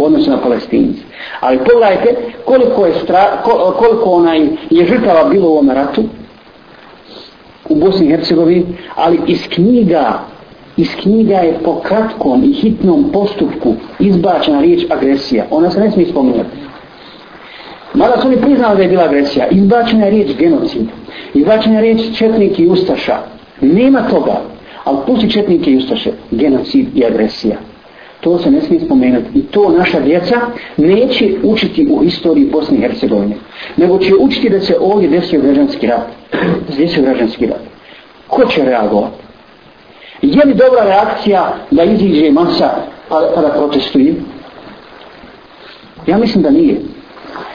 u 0.00 0.04
odnosu 0.04 0.30
na 0.30 0.36
palestinci. 0.36 1.02
Ali 1.40 1.58
pogledajte 1.58 2.16
koliko 2.44 2.86
je, 2.86 2.94
stra, 2.94 3.42
koliko 3.78 4.10
onaj 4.10 4.48
je 4.70 4.86
žrtava 4.86 5.28
bilo 5.28 5.48
u 5.48 5.52
ovom 5.52 5.70
ratu 5.70 6.04
u 7.68 7.74
Bosni 7.74 8.06
i 8.06 8.10
Hercegovini, 8.10 8.66
ali 8.96 9.20
iz 9.26 9.48
knjiga 9.48 10.20
iz 10.76 10.88
knjiga 11.02 11.34
je 11.36 11.58
po 11.64 11.80
kratkom 11.80 12.44
i 12.44 12.52
hitnom 12.52 13.10
postupku 13.12 13.74
izbačena 13.98 14.60
riječ 14.60 14.86
agresija. 14.90 15.44
Ona 15.50 15.70
se 15.70 15.80
ne 15.80 15.90
smije 15.90 16.08
spominjati. 16.08 16.56
Mada 17.94 18.20
su 18.20 18.26
oni 18.26 18.36
priznali 18.36 18.76
da 18.76 18.82
je 18.82 18.88
bila 18.88 19.04
agresija. 19.04 19.46
Izbačena 19.50 20.04
je 20.04 20.10
riječ 20.10 20.36
genocid. 20.38 20.82
Izbačena 21.34 21.74
je 21.74 21.80
riječ 21.80 22.18
četnik 22.18 22.58
i 22.58 22.66
ustaša. 22.66 23.18
Nema 23.60 24.02
toga. 24.02 24.40
Ali 24.84 24.98
pusti 25.06 25.30
četnike 25.30 25.70
i 25.70 25.76
ustaše. 25.76 26.10
Genocid 26.30 26.86
i 26.94 27.04
agresija. 27.04 27.56
To 28.20 28.38
se 28.38 28.50
ne 28.50 28.60
smije 28.60 28.84
spomenuti. 28.84 29.38
I 29.38 29.42
to 29.42 29.68
naša 29.78 30.00
djeca 30.00 30.36
neće 30.76 31.30
učiti 31.42 31.88
u 31.90 32.04
istoriji 32.04 32.50
Bosne 32.52 32.76
i 32.76 32.80
Hercegovine. 32.80 33.34
Nego 33.76 33.98
će 33.98 34.14
učiti 34.20 34.50
da 34.50 34.60
se 34.60 34.76
ovdje 34.80 35.08
desio 35.08 35.40
građanski 35.40 35.86
rat. 35.86 36.06
Desio 36.78 37.02
građanski 37.02 37.46
rat. 37.46 37.60
Ko 38.26 38.44
će 38.46 38.64
reagovati? 38.64 39.16
Je 40.22 40.44
li 40.44 40.54
dobra 40.54 40.84
reakcija 40.84 41.54
da 41.70 41.82
iziđe 41.84 42.30
masa 42.30 42.70
pa, 43.08 43.32
pa 43.34 43.40
da 43.40 43.48
protestuje? 43.48 44.14
Ja 46.06 46.18
mislim 46.18 46.42
da 46.42 46.50
nije. 46.50 46.80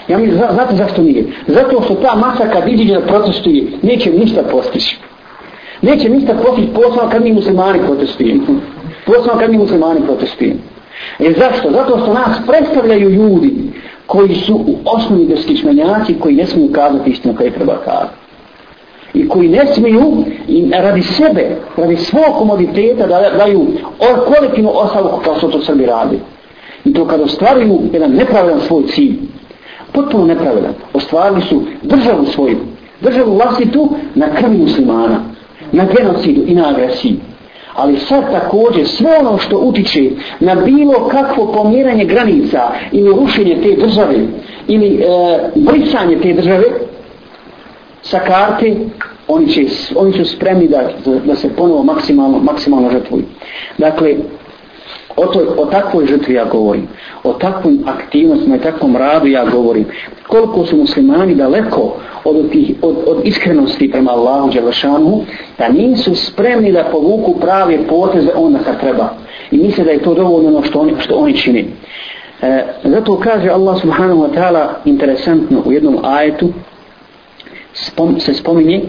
Ja 0.07 0.17
mislim, 0.17 0.37
znate 0.53 0.75
zašto 0.75 1.01
nije? 1.01 1.25
Zato 1.47 1.81
što 1.81 1.95
ta 1.95 2.15
masa 2.15 2.49
kad 2.49 2.67
iziđe 2.67 2.93
da 2.93 3.01
protestuje, 3.01 3.63
neće 3.81 4.11
ništa 4.11 4.43
postići. 4.51 4.97
Neće 5.81 6.09
ništa 6.09 6.33
postići 6.43 6.73
posao 6.73 7.09
kad 7.09 7.23
mi 7.23 7.33
muslimani 7.33 7.79
protestujemo. 7.79 8.43
Posebno 9.05 9.39
kad 9.39 9.51
mi 9.51 9.57
muslimani 9.57 10.01
protestujemo. 10.01 10.59
E 11.19 11.33
zašto? 11.37 11.71
Zato 11.71 11.99
što 11.99 12.13
nas 12.13 12.37
predstavljaju 12.47 13.09
ljudi 13.09 13.53
koji 14.05 14.35
su 14.35 14.55
u 14.55 14.75
osnovi 14.85 15.25
deskičmenjaci 15.25 16.19
koji 16.19 16.35
ne 16.35 16.45
smiju 16.45 16.71
kazati 16.71 17.09
istinu 17.09 17.35
koje 17.35 17.51
treba 17.51 17.77
kazati. 17.85 18.13
I 19.13 19.27
koji 19.27 19.49
ne 19.49 19.65
smiju 19.73 20.23
i 20.47 20.71
radi 20.71 21.01
sebe, 21.01 21.55
radi 21.77 21.95
svog 21.97 22.37
komoditeta 22.37 23.07
da 23.07 23.31
daju 23.37 23.67
kolektivnu 24.25 24.71
ostavku 24.73 25.21
kao 25.23 25.37
što 25.37 25.47
to 25.47 25.61
Srbi 25.61 25.85
radi. 25.85 26.19
I 26.85 26.93
to 26.93 27.05
kad 27.05 27.21
ostvaruju 27.21 27.79
jedan 27.93 28.11
nepravedan 28.11 28.61
svoj 28.61 28.83
cilj, 28.87 29.15
potpuno 29.91 30.25
nepravedan, 30.25 30.73
ostvarili 30.93 31.41
su 31.41 31.61
državu 31.81 32.25
svoju, 32.25 32.57
državu 33.01 33.35
vlastitu 33.35 33.89
na 34.15 34.27
krvi 34.35 34.57
muslimana, 34.57 35.19
na 35.71 35.85
genocidu 35.97 36.41
i 36.47 36.55
na 36.55 36.69
agresiju 36.69 37.15
ali 37.75 37.99
sad 37.99 38.31
također 38.31 38.87
sve 38.87 39.17
ono 39.19 39.37
što 39.37 39.57
utiče 39.57 40.09
na 40.39 40.55
bilo 40.55 41.07
kakvo 41.07 41.53
pomjeranje 41.53 42.05
granica 42.05 42.61
ili 42.91 43.09
rušenje 43.09 43.57
te 43.63 43.81
države 43.81 44.15
ili 44.67 44.95
e, 44.95 45.03
brisanje 45.55 46.19
te 46.21 46.33
države 46.33 46.63
sa 48.01 48.19
karte 48.19 48.75
oni, 49.27 49.47
će, 49.47 49.61
oni 49.95 50.13
su 50.13 50.25
spremni 50.25 50.67
da, 50.67 50.89
da 51.25 51.35
se 51.35 51.49
ponovo 51.49 51.83
maksimalno, 51.83 52.39
maksimalno 52.39 52.89
žrtvuju. 52.89 53.23
Dakle, 53.77 54.15
o, 55.15 55.25
toj, 55.25 55.45
o 55.57 55.65
takvoj 55.65 56.05
žrtvi 56.05 56.33
ja 56.33 56.45
govorim, 56.45 56.87
o 57.23 57.33
takvim 57.33 57.83
aktivnostima 57.85 58.55
i 58.55 58.59
takvom 58.59 58.95
radu 58.95 59.27
ja 59.27 59.45
govorim. 59.45 59.85
Koliko 60.27 60.65
su 60.65 60.77
muslimani 60.77 61.35
daleko 61.35 61.97
od, 62.23 62.51
tih, 62.51 62.75
od, 62.81 62.95
od 63.07 63.21
iskrenosti 63.23 63.91
prema 63.91 64.11
Allahu 64.11 64.49
Đelešanu, 64.49 65.21
da 65.57 65.69
nisu 65.69 66.15
spremni 66.15 66.71
da 66.71 66.83
povuku 66.91 67.39
prave 67.39 67.87
poteze 67.87 68.29
onda 68.35 68.59
kad 68.59 68.79
treba. 68.79 69.09
I 69.51 69.57
misle 69.57 69.83
da 69.83 69.91
je 69.91 70.03
to 70.03 70.13
dovoljno 70.13 70.49
ono 70.49 70.63
što 70.63 70.79
oni, 70.79 70.93
što 70.99 71.15
oni 71.15 71.37
čini. 71.37 71.65
E, 72.41 72.63
zato 72.83 73.19
kaže 73.19 73.49
Allah 73.49 73.81
subhanahu 73.81 74.21
wa 74.21 74.33
ta'ala 74.35 74.67
interesantno 74.85 75.61
u 75.65 75.71
jednom 75.71 75.97
ajetu 76.03 76.49
spom, 77.73 78.19
se 78.19 78.33
spominje 78.33 78.81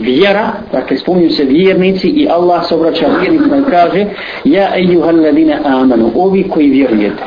vjera, 0.00 0.52
dakle 0.72 0.96
spominju 0.96 1.30
se 1.30 1.44
vjernici 1.44 2.08
i 2.08 2.28
Allah 2.28 2.66
se 2.66 2.74
obraća 2.74 3.06
vjernicima 3.20 3.56
i 3.56 3.70
kaže 3.70 4.06
Ja 4.44 4.76
ejuhal 4.76 5.22
ladine 5.22 5.58
amanu, 5.64 6.10
ovi 6.14 6.48
koji 6.48 6.70
vjerujete. 6.70 7.22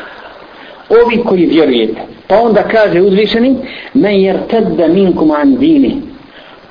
Ovi 0.89 1.23
koji 1.25 1.45
vjerujete. 1.45 2.01
Pa 2.27 2.39
onda 2.39 2.63
kaže 2.63 3.01
uzvišeni 3.01 3.55
Men 3.93 4.15
jer 4.15 4.37
tedda 4.49 4.87
minkum 4.87 5.31
an 5.31 5.55
dini. 5.55 6.01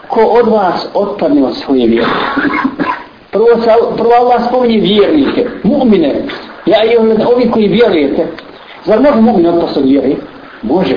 Ko 0.08 0.20
od 0.20 0.48
vas 0.48 0.88
otpadne 0.94 1.44
od 1.44 1.56
svoje 1.56 1.86
vjere. 1.86 2.06
Prvo, 3.30 3.46
prvo 3.96 4.12
Allah 4.20 4.48
spominje 4.48 4.80
vjernike, 4.80 5.46
mu'mine. 5.64 6.14
Ja 6.66 6.84
ejuhal 6.84 7.26
ovi 7.34 7.50
koji 7.50 7.68
vjerujete. 7.68 8.26
Zar 8.84 9.00
može 9.00 9.20
mu'min 9.20 9.48
otpast 9.48 9.76
od 9.76 9.84
vjeri? 9.84 10.16
Može. 10.62 10.96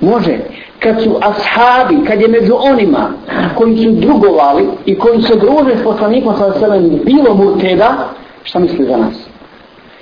Može 0.00 0.38
kad 0.84 1.02
su 1.02 1.16
ashabi, 1.20 2.04
kad 2.06 2.20
je 2.20 2.28
među 2.28 2.54
onima 2.58 3.10
koji 3.54 3.76
su 3.76 3.90
drugovali 3.90 4.68
i 4.86 4.98
koji 4.98 5.22
se 5.22 5.36
druže 5.36 5.76
s 5.80 5.84
poslanikom 5.84 6.34
sa 6.38 6.52
selem 6.58 7.00
bilo 7.04 7.34
murteda, 7.34 7.94
šta 8.42 8.58
misli 8.58 8.86
za 8.86 8.96
nas? 8.96 9.14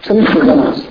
Šta 0.00 0.14
misli 0.14 0.40
za 0.46 0.54
nas? 0.54 0.82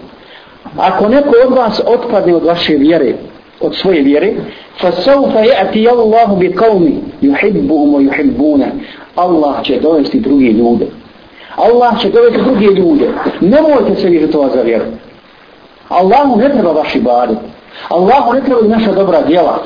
Ako 0.78 1.10
neko 1.10 1.34
od 1.48 1.58
vas 1.58 1.82
otpadne 1.88 2.36
od 2.36 2.46
vaše 2.46 2.74
vjere, 2.74 3.14
od 3.62 3.76
svoje 3.76 4.02
vjere, 4.02 4.34
fa 4.82 4.92
sawfa 4.92 5.40
ya'ti 5.40 5.90
Allahu 5.90 6.36
bi 6.36 6.50
qawmi 6.50 6.94
yuhibbuhum 7.22 7.94
wa 7.94 8.10
yuhibbuna. 8.10 8.66
Allah 9.16 9.64
će 9.64 9.80
dovesti 9.80 10.20
druge 10.20 10.46
ljude. 10.46 10.86
Allah 11.56 12.02
će 12.02 12.10
dovesti 12.10 12.42
druge 12.42 12.66
ljude. 12.66 13.10
Nemojte 13.42 13.96
se 14.02 14.10
vjerovati 14.10 14.58
za 14.58 14.62
vjeru. 14.62 14.86
Allahu 15.90 16.40
ne 16.40 16.50
treba 16.50 16.72
vaši 16.72 16.98
ibadet. 16.98 17.38
Allahu 17.90 18.34
ne 18.34 18.42
treba 18.42 18.62
naša 18.62 18.92
dobra 18.92 19.22
djela. 19.22 19.64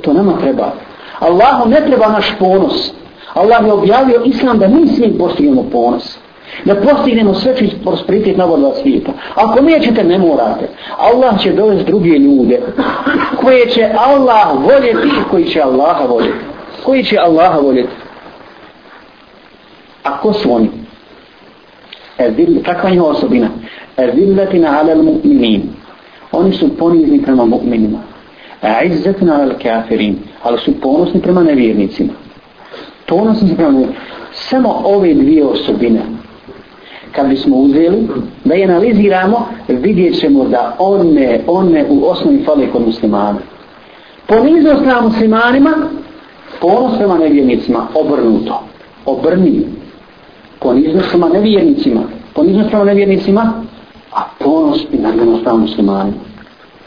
To 0.00 0.12
nama 0.12 0.36
treba. 0.40 0.72
Allahu 1.18 1.68
ne 1.68 1.80
treba 1.86 2.08
naš 2.08 2.32
ponos. 2.38 2.92
Allah 3.34 3.66
je 3.66 3.72
objavio 3.72 4.22
islam 4.24 4.58
da 4.58 4.68
mi 4.68 4.88
svim 4.88 5.18
postignemo 5.18 5.62
ponos. 5.72 6.18
Da 6.64 6.74
postignemo 6.74 7.34
sveći 7.34 7.70
prosperitet 7.84 8.36
na 8.36 8.44
vodva 8.44 8.74
svijeta. 8.82 9.12
Ako 9.34 9.62
nećete, 9.62 10.04
ne 10.04 10.18
morate. 10.18 10.68
Allah 10.98 11.40
će 11.40 11.52
dovesti 11.52 11.84
druge 11.84 12.08
ljude 12.08 12.60
koje 13.40 13.70
će 13.70 13.88
Allah 13.98 14.48
voljeti 14.62 15.08
i 15.08 15.30
koji 15.30 15.44
će 15.44 15.60
Allaha 15.60 16.04
voljeti. 16.04 16.38
Koji 16.84 17.04
će 17.04 17.18
Allaha 17.18 17.58
voljeti. 17.58 17.92
A 20.04 20.20
ko 20.20 20.32
su 20.32 20.54
oni? 20.54 20.70
Erdil, 22.18 22.62
kakva 22.64 22.90
je 22.90 23.02
osobina? 23.02 23.48
Erdillatina 23.96 24.78
alel 24.80 25.02
mu'minin. 25.02 25.60
Oni 26.32 26.52
su 26.52 26.76
ponizni 26.76 27.22
prema 27.22 27.44
mu'minima 27.44 28.09
a 28.62 28.82
izzetna 28.82 29.42
al 29.42 29.52
kafirin, 29.62 30.18
ali 30.42 30.58
su 30.58 30.80
ponosni 30.80 31.20
prema 31.20 31.42
nevjernicima. 31.42 32.12
Ponosni 33.06 33.56
prema 33.56 33.70
nevjernicima. 33.70 34.10
Samo 34.32 34.82
ove 34.84 35.14
dvije 35.14 35.44
osobine, 35.44 36.00
kad 37.12 37.28
bismo 37.28 37.56
uzeli, 37.56 38.08
da 38.44 38.54
je 38.54 38.64
analiziramo, 38.64 39.46
vidjet 39.68 40.20
ćemo 40.20 40.44
da 40.44 40.76
one, 40.78 41.40
one 41.46 41.84
u 41.88 42.04
osnovi 42.04 42.42
fale 42.44 42.70
kod 42.72 42.86
muslimana. 42.86 43.38
Poniznost 44.26 44.84
na 44.84 45.00
muslimanima, 45.00 45.70
ponos 46.60 46.98
prema 46.98 47.18
nevjernicima, 47.18 47.86
obrnuto. 47.94 48.62
Obrni. 49.06 49.66
Poniznost 50.58 51.08
prema 51.08 51.28
nevjernicima, 51.28 52.00
poniznost 52.34 52.68
prema 52.68 52.84
nevjernicima, 52.84 53.52
a 54.12 54.22
ponos 54.38 54.86
i 54.92 54.96
nadmenost 54.96 55.42
prema 55.42 55.58
muslimanima. 55.58 56.16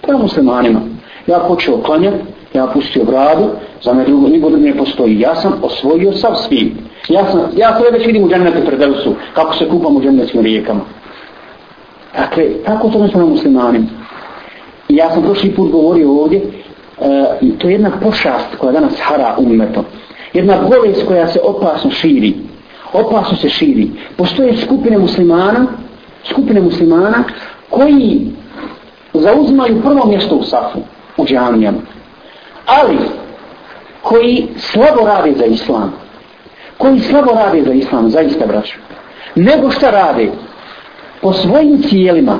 Prema 0.01 0.19
muslimanima. 0.19 0.81
Ja 1.27 1.39
počeo 1.39 1.77
klanjati, 1.77 2.17
ja 2.53 2.67
pustio 2.67 3.03
bradu, 3.03 3.49
za 3.81 3.93
me 3.93 4.05
drugo, 4.05 4.27
niko 4.27 4.49
ne 4.49 4.77
postoji. 4.77 5.19
Ja 5.19 5.35
sam 5.35 5.53
osvojio 5.61 6.13
sav 6.13 6.35
svijet. 6.47 6.73
Ja, 7.09 7.31
sam, 7.31 7.41
ja 7.55 7.79
sve 7.79 7.91
već 7.91 8.07
vidim 8.07 8.23
u 8.23 8.29
džennetu 8.29 8.65
pred 8.65 8.81
Elsu, 8.81 9.15
kako 9.33 9.55
se 9.55 9.69
kupam 9.69 9.97
u 9.97 10.01
džennetskim 10.01 10.41
rijekama. 10.41 10.81
Dakle, 12.17 12.43
tako 12.65 12.89
to 12.89 12.99
nešto 12.99 13.19
na 13.19 13.25
muslimanima. 13.25 13.85
I 14.89 14.95
ja 14.95 15.11
sam 15.11 15.23
prošli 15.23 15.55
put 15.55 15.71
govorio 15.71 16.11
ovdje, 16.11 16.41
e, 17.01 17.57
to 17.57 17.67
je 17.67 17.71
jedna 17.71 17.91
pošast 18.01 18.55
koja 18.57 18.71
danas 18.71 18.93
hara 18.99 19.35
umetom. 19.37 19.85
Jedna 20.33 20.57
bolest 20.69 21.07
koja 21.07 21.27
se 21.27 21.39
opasno 21.43 21.91
širi. 21.91 22.33
Opasno 22.93 23.37
se 23.37 23.49
širi. 23.49 23.89
Postoje 24.17 24.57
skupine 24.57 24.97
muslimana, 24.97 25.65
skupine 26.23 26.61
muslimana 26.61 27.23
koji 27.69 28.27
zauzimaju 29.13 29.81
prvo 29.81 30.05
mjesto 30.05 30.35
u 30.35 30.43
safu, 30.43 30.79
u 31.17 31.25
džamijama. 31.25 31.77
Ali, 32.65 32.97
koji 34.01 34.47
slabo 34.57 35.05
rade 35.05 35.33
za 35.37 35.45
islam, 35.45 35.93
koji 36.77 36.99
slabo 36.99 37.31
rade 37.31 37.63
za 37.63 37.73
islam, 37.73 38.09
zaista 38.09 38.45
braću, 38.45 38.77
nego 39.35 39.71
šta 39.71 39.89
rade 39.89 40.31
po 41.21 41.33
svojim 41.33 41.83
cijelima 41.83 42.39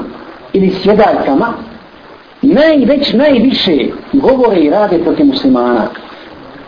ili 0.53 0.70
sjedaljkama, 0.70 1.53
najveć, 2.42 3.13
najviše 3.13 3.77
govore 4.13 4.60
i 4.60 4.70
rade 4.70 4.98
protiv 4.98 5.25
muslimana. 5.25 5.88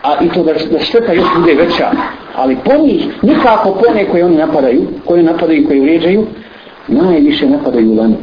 A 0.02 0.24
i 0.24 0.28
to 0.28 0.42
da, 0.42 0.52
da 0.52 0.80
šteta 0.80 1.12
još 1.12 1.26
bude 1.38 1.54
veća. 1.54 1.90
Ali 2.36 2.56
po 2.64 2.72
njih, 2.76 3.22
nikako 3.22 3.70
po 3.70 3.82
one 3.90 4.08
koje 4.08 4.24
oni 4.24 4.36
napadaju, 4.36 4.86
koje 5.04 5.22
napadaju 5.22 5.62
i 5.62 5.66
koje 5.66 5.80
vrijeđaju, 5.80 6.26
najviše 6.88 7.48
napadaju 7.48 7.94
lanu. 7.94 8.16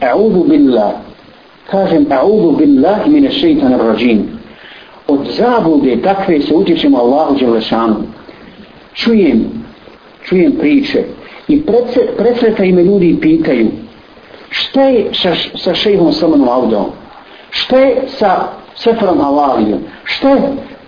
A'udhu 0.00 0.48
billah. 0.48 0.92
Kažem, 1.70 2.06
a'udhu 2.10 2.56
billahi 2.56 3.10
mine 3.10 3.30
šeitana 3.30 3.76
rađim. 3.76 4.28
Od 5.08 5.20
zabude 5.36 6.02
takve 6.02 6.40
se 6.40 6.54
utječemo 6.54 6.98
Allahu 6.98 7.34
Đelešanu. 7.38 7.96
Čujem, 8.94 9.44
čujem 10.24 10.52
priče 10.52 11.04
i 11.48 11.62
predsreta 12.16 12.64
ime 12.64 12.82
ljudi 12.82 13.18
pitaju 13.20 13.68
šta 14.52 14.82
je 14.82 15.06
sa, 15.12 15.32
sa 15.54 15.74
šejhom 15.74 16.12
Salmanom 16.12 16.48
Audom? 16.48 16.86
Šta 17.50 17.78
je 17.78 18.02
sa 18.06 18.48
Seferom 18.76 19.20
Halalijom? 19.20 19.80
Šta 20.04 20.30
je? 20.30 20.42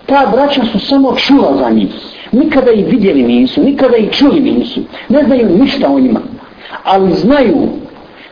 Ta 0.05 0.25
braća 0.31 0.61
su 0.71 0.79
samo 0.79 1.15
čula 1.15 1.57
za 1.57 1.69
njih. 1.69 1.89
Nikada 2.31 2.71
ih 2.71 2.85
vidjeli 2.85 3.23
nisu, 3.23 3.63
nikada 3.63 3.97
ih 3.97 4.11
čuli 4.11 4.39
nisu. 4.39 4.81
Ne 5.09 5.23
znaju 5.23 5.57
ništa 5.57 5.89
o 5.89 5.99
njima. 5.99 6.19
Ali 6.83 7.13
znaju, 7.13 7.67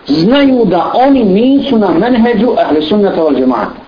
znaju 0.07 0.65
da 0.65 0.91
oni 0.93 1.23
nisu 1.23 1.77
na 1.77 1.89
menheđu 1.89 2.49
ahli 2.57 2.81
sunnata 2.81 3.21
wal 3.21 3.35
džemata 3.37 3.83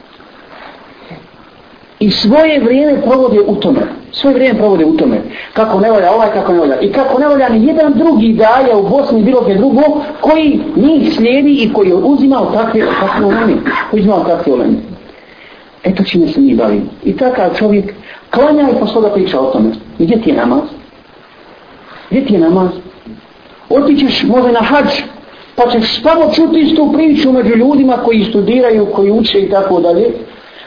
i 2.00 2.12
svoje 2.12 2.60
vrijeme 2.60 3.01
provode 3.01 3.39
u 3.48 3.55
tome. 3.55 3.79
Svoje 4.12 4.34
vrijeme 4.34 4.60
provode 4.60 4.86
u 4.86 4.98
tome. 4.98 5.22
Kako 5.53 5.79
ne 5.79 5.91
volja 5.91 6.12
ovaj, 6.12 6.31
kako 6.34 6.53
ne 6.53 6.60
volja. 6.60 6.79
I 6.81 6.91
kako 6.91 7.19
ne 7.19 7.27
volja 7.27 7.50
ni 7.50 7.67
jedan 7.67 7.93
drugi 7.93 8.34
daje 8.34 8.75
u 8.75 8.89
Bosni 8.89 9.24
bilo 9.24 9.41
gdje 9.41 9.55
drugo, 9.55 9.81
koji 10.22 10.62
njih 10.75 11.13
slijedi 11.15 11.51
i 11.51 11.74
koji 11.74 11.88
je 11.88 11.95
uzimao 11.95 12.45
takve, 12.45 12.86
takve 13.00 13.25
ulemi. 13.25 13.55
Koji 13.91 14.01
uzimao 14.01 14.24
takve 14.24 14.53
ulemi. 14.53 14.77
Eto 15.84 16.03
čime 16.03 16.27
se 16.27 16.41
mi 16.41 16.55
bavimo. 16.55 16.86
I 17.03 17.17
takav 17.17 17.55
čovjek 17.57 17.93
klanja 18.29 18.69
i 18.69 18.79
poslo 18.79 19.01
da 19.01 19.10
priča 19.10 19.39
o 19.39 19.51
tome. 19.51 19.69
Gdje 20.00 20.22
ti 20.22 20.29
je 20.29 20.36
namaz? 20.36 20.63
Gdje 22.10 22.25
ti 22.25 22.33
je 22.33 22.40
namaz? 22.40 22.70
Otićeš 23.70 24.24
možda 24.24 24.51
na 24.51 24.61
hađ, 24.61 24.87
pa 25.55 25.72
ćeš 25.72 26.01
samo 26.01 26.31
čuti 26.33 26.59
istu 26.59 26.91
priču 26.94 27.31
među 27.31 27.55
ljudima 27.55 27.98
koji 27.98 28.24
studiraju, 28.24 28.85
koji 28.85 29.11
uče 29.11 29.39
i 29.39 29.50
tako 29.50 29.79
dalje 29.79 30.11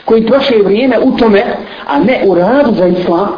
koji 0.08 0.26
troše 0.26 0.54
vrijeme 0.64 0.98
u 0.98 1.16
tome, 1.16 1.42
a 1.86 1.98
ne 1.98 2.22
u 2.26 2.34
radu 2.34 2.74
za 2.74 2.86
islam, 2.86 3.28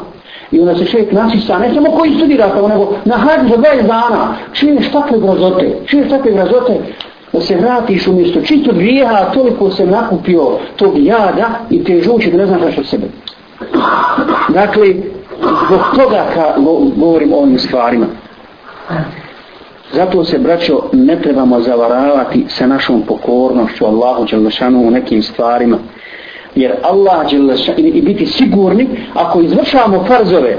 i 0.50 0.60
onda 0.60 0.74
se 0.74 0.84
čovjek 0.84 1.12
nasisa, 1.12 1.58
ne 1.58 1.74
samo 1.74 1.90
koji 1.90 2.14
studira 2.14 2.50
kao 2.50 2.68
nego 2.68 2.92
na 3.04 3.16
hađu 3.16 3.48
za 3.48 3.56
20 3.56 3.82
dana, 3.82 4.34
čuješ 4.52 4.92
takve 4.92 5.18
grazote, 5.18 5.76
čuješ 5.86 6.08
takve 6.08 6.32
grazote, 6.32 6.74
da 7.32 7.40
se 7.40 7.56
vratiš 7.56 8.06
umjesto 8.06 8.40
čisto 8.40 8.72
grijeha, 8.72 9.30
toliko 9.34 9.70
se 9.70 9.86
nakupio 9.86 10.58
tog 10.76 10.92
jada 10.98 11.48
i 11.70 11.84
te 11.84 12.00
žuće 12.02 12.30
da 12.30 12.36
ne 12.36 12.46
znaš 12.46 12.72
što 12.72 12.84
sebe. 12.84 13.06
Dakle, 14.48 14.94
zbog 15.66 15.80
toga 15.96 16.24
ka, 16.34 16.54
govorim 16.96 17.32
o 17.32 17.36
ovim 17.36 17.58
stvarima. 17.58 18.06
Zato 19.92 20.24
se, 20.24 20.38
braćo, 20.38 20.82
ne 20.92 21.20
trebamo 21.22 21.60
zavaravati 21.60 22.44
sa 22.48 22.66
našom 22.66 23.02
pokornošću 23.02 23.86
Allahu 23.86 24.24
Đelešanu 24.24 24.80
u 24.80 24.90
nekim 24.90 25.22
stvarima. 25.22 25.78
Jer 26.54 26.72
Allah 26.82 27.32
i, 27.76 27.82
i 27.82 28.02
biti 28.02 28.26
sigurni 28.26 28.88
ako 29.14 29.40
izvršavamo 29.40 30.04
farzove 30.04 30.56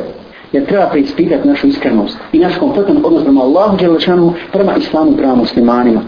jer 0.51 0.65
treba 0.65 0.85
preispitati 0.85 1.47
našu 1.47 1.67
iskrenost 1.67 2.17
i 2.33 2.39
naš 2.39 2.57
kompletan 2.57 2.97
odnos 3.03 3.23
prema 3.23 3.41
Allahu 3.41 3.77
Đelešanu 3.77 4.33
prema 4.51 4.75
islamu 4.77 5.11
prema 5.17 5.35
muslimanima. 5.35 6.01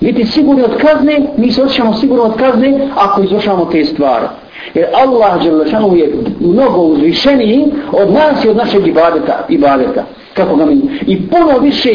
Biti 0.00 0.26
sigurni 0.26 0.62
od 0.62 0.76
kazne 0.76 1.20
mi 1.36 1.52
se 1.52 1.62
osjećamo 1.62 1.94
sigurno 1.94 2.24
od 2.24 2.36
kazne 2.36 2.88
ako 2.94 3.22
izvršavamo 3.22 3.64
te 3.64 3.84
stvari. 3.84 4.26
Jer 4.74 4.86
Allah 4.94 5.42
Đelešanu 5.42 5.96
je 5.96 6.14
mnogo 6.40 6.80
uzvišeniji 6.80 7.64
od 7.92 8.12
nas 8.12 8.44
i 8.44 8.48
od 8.48 8.56
našeg 8.56 8.86
ibadeta, 8.86 9.46
ibadeta. 9.48 10.04
Kako 10.34 10.56
ga 10.56 10.66
mi 10.66 10.80
i 11.06 11.28
puno 11.28 11.58
više 11.58 11.90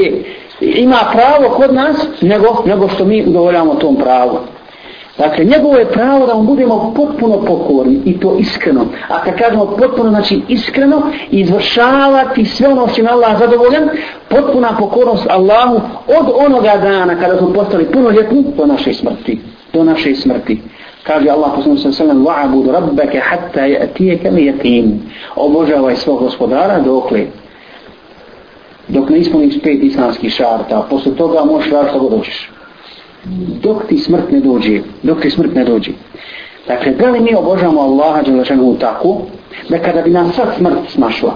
ima 0.62 0.98
pravo 1.12 1.56
kod 1.56 1.74
nas 1.74 2.08
nego, 2.22 2.64
nego 2.66 2.88
što 2.88 3.06
mi 3.06 3.26
udovoljamo 3.28 3.76
tom 3.76 3.96
pravu. 3.96 4.40
Dakle, 5.20 5.46
njegovo 5.46 5.78
je 5.78 5.86
pravo 5.86 6.26
da 6.26 6.36
mu 6.36 6.44
budemo 6.44 6.94
potpuno 6.96 7.42
pokorni 7.46 8.00
i 8.06 8.20
to 8.20 8.36
iskreno. 8.40 8.86
A 9.10 9.24
kad 9.24 9.38
kažemo 9.38 9.66
potpuno, 9.66 10.10
znači 10.10 10.42
iskreno, 10.48 11.02
izvršavati 11.32 12.46
sve 12.46 12.68
ono 12.68 12.88
što 12.88 13.02
je 13.02 13.10
Allah 13.10 13.40
zadovoljan, 13.40 13.90
potpuna 14.30 14.76
pokornost 14.80 15.28
Allahu 15.30 15.82
od 16.08 16.32
onoga 16.46 16.78
dana 16.82 17.16
kada 17.16 17.38
smo 17.38 17.54
postali 17.54 17.86
punoljetni 17.86 18.46
do 18.58 18.66
naše 18.66 18.94
smrti. 18.94 19.40
Do 19.74 19.84
naše 19.84 20.16
smrti. 20.16 20.62
Kaže 21.04 21.30
Allah 21.30 21.52
po 21.56 21.62
svojom 21.62 21.94
sallam, 21.94 22.26
va'abud 22.26 22.72
rabbaka 22.72 23.20
hatta 23.22 23.66
je 23.66 23.84
atijeke 23.84 24.32
mi. 24.32 24.54
Obožavaj 25.36 25.96
svog 25.96 26.20
gospodara 26.20 26.80
dokle 26.80 27.26
dok 28.90 29.10
ne 29.10 29.18
ispuniš 29.18 29.62
pet 29.64 29.84
islamskih 29.84 30.34
šarta, 30.34 30.88
posle 30.90 31.16
toga 31.16 31.46
možeš 31.46 31.72
raditi 31.72 31.90
što 31.90 32.00
god 32.00 32.18
hoćeš 32.18 32.50
dok 33.62 33.88
ti 33.88 33.98
smrt 33.98 34.32
ne 34.32 34.40
dođe, 34.40 34.80
dok 35.04 35.22
ti 35.22 35.30
smrt 35.30 35.56
ne 35.56 35.66
dođe. 35.66 35.92
Dakle, 36.68 36.92
da 36.92 37.10
li 37.10 37.20
mi 37.20 37.36
obožavamo 37.36 37.82
Allaha 37.82 38.22
Đelešanu 38.22 38.76
tako, 38.80 39.18
da 39.70 39.78
kada 39.78 40.02
bi 40.02 40.10
nam 40.10 40.34
sad 40.34 40.48
smrt 40.58 40.90
smašla, 40.90 41.34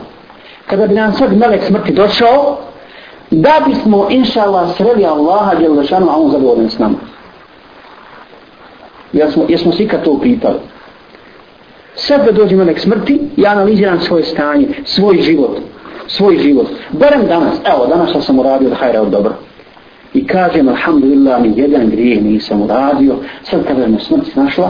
kada 0.67 0.87
bi 0.87 0.95
nam 0.95 1.13
sad 1.13 1.37
melek 1.37 1.63
smrti 1.63 1.93
došao, 1.93 2.57
da 3.31 3.61
bismo, 3.67 4.07
inša 4.09 4.41
Allah, 4.41 4.77
sreli 4.77 5.05
Allaha 5.05 5.55
Đelešanu, 5.55 6.09
a 6.09 6.15
on 6.15 6.31
zadovoljen 6.31 6.69
s 6.69 6.79
nama. 6.79 6.95
Jesmo, 9.13 9.45
jesmo 9.49 9.71
svi 9.71 9.87
kad 9.87 10.03
to 10.03 10.19
pitali? 10.21 10.59
Sad 11.95 12.25
da 12.25 12.31
dođe 12.31 12.55
melek 12.55 12.79
smrti, 12.79 13.19
ja 13.37 13.51
analiziram 13.51 13.99
svoje 13.99 14.23
stanje, 14.23 14.67
svoj 14.85 15.17
život, 15.21 15.57
svoj 16.07 16.37
život. 16.37 16.67
Barem 16.91 17.27
danas, 17.27 17.55
evo, 17.63 17.87
danas 17.87 18.09
što 18.09 18.21
sam 18.21 18.39
uradio 18.39 18.69
da 18.69 18.75
hajra 18.75 19.01
od 19.01 19.09
dobro. 19.09 19.33
I 20.13 20.27
kažem 20.27 20.69
alhamdulillah 20.69 21.41
ni 21.41 21.53
jedan 21.55 21.89
grijeh 21.89 22.23
nisam 22.23 22.61
uradio. 22.61 23.15
Sad 23.43 23.67
kada 23.67 23.87
me 23.87 23.99
smrt 23.99 24.35
našla 24.35 24.69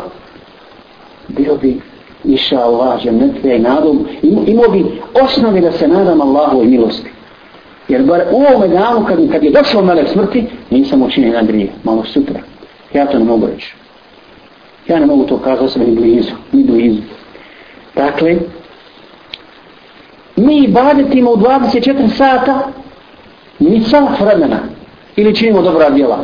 bio 1.27 1.55
bi 1.61 1.79
iša 2.23 2.59
Allah 2.59 2.99
žemnetve 3.03 3.55
i 3.55 3.59
nadom. 3.59 4.07
Imao 4.21 4.69
bi 4.71 4.85
osnovi 5.23 5.61
da 5.61 5.71
se 5.71 5.87
nadam 5.87 6.21
Allahovoj 6.21 6.65
milosti. 6.65 7.09
Jer 7.87 8.03
bar 8.03 8.21
u 8.31 8.35
ovome 8.35 8.67
danu 8.67 9.05
kad, 9.05 9.31
kad 9.31 9.43
je 9.43 9.51
došlo 9.51 9.81
melek 9.81 10.07
smrti 10.07 10.45
nisam 10.69 11.01
učinio 11.01 11.27
jedan 11.27 11.45
grijeh. 11.45 11.69
Malo 11.83 12.03
sutra. 12.03 12.39
Ja 12.93 13.05
to 13.05 13.19
ne 13.19 13.25
mogu 13.25 13.47
reći. 13.47 13.75
Ja 14.87 14.99
ne 14.99 15.05
mogu 15.05 15.23
to 15.23 15.37
kazati 15.37 15.73
sebe 15.73 15.85
ni 15.85 15.95
blizu 15.95 16.31
ni 16.51 16.63
blizu. 16.63 17.01
Dakle 17.95 18.35
mi 20.35 20.57
ibadetimo 20.57 21.31
u 21.31 21.37
24 21.37 22.09
sata 22.17 22.59
ni 23.59 23.83
sat 23.83 24.19
vremena 24.19 24.59
ili 25.15 25.35
činimo 25.35 25.61
dobra 25.61 25.89
djela. 25.89 26.19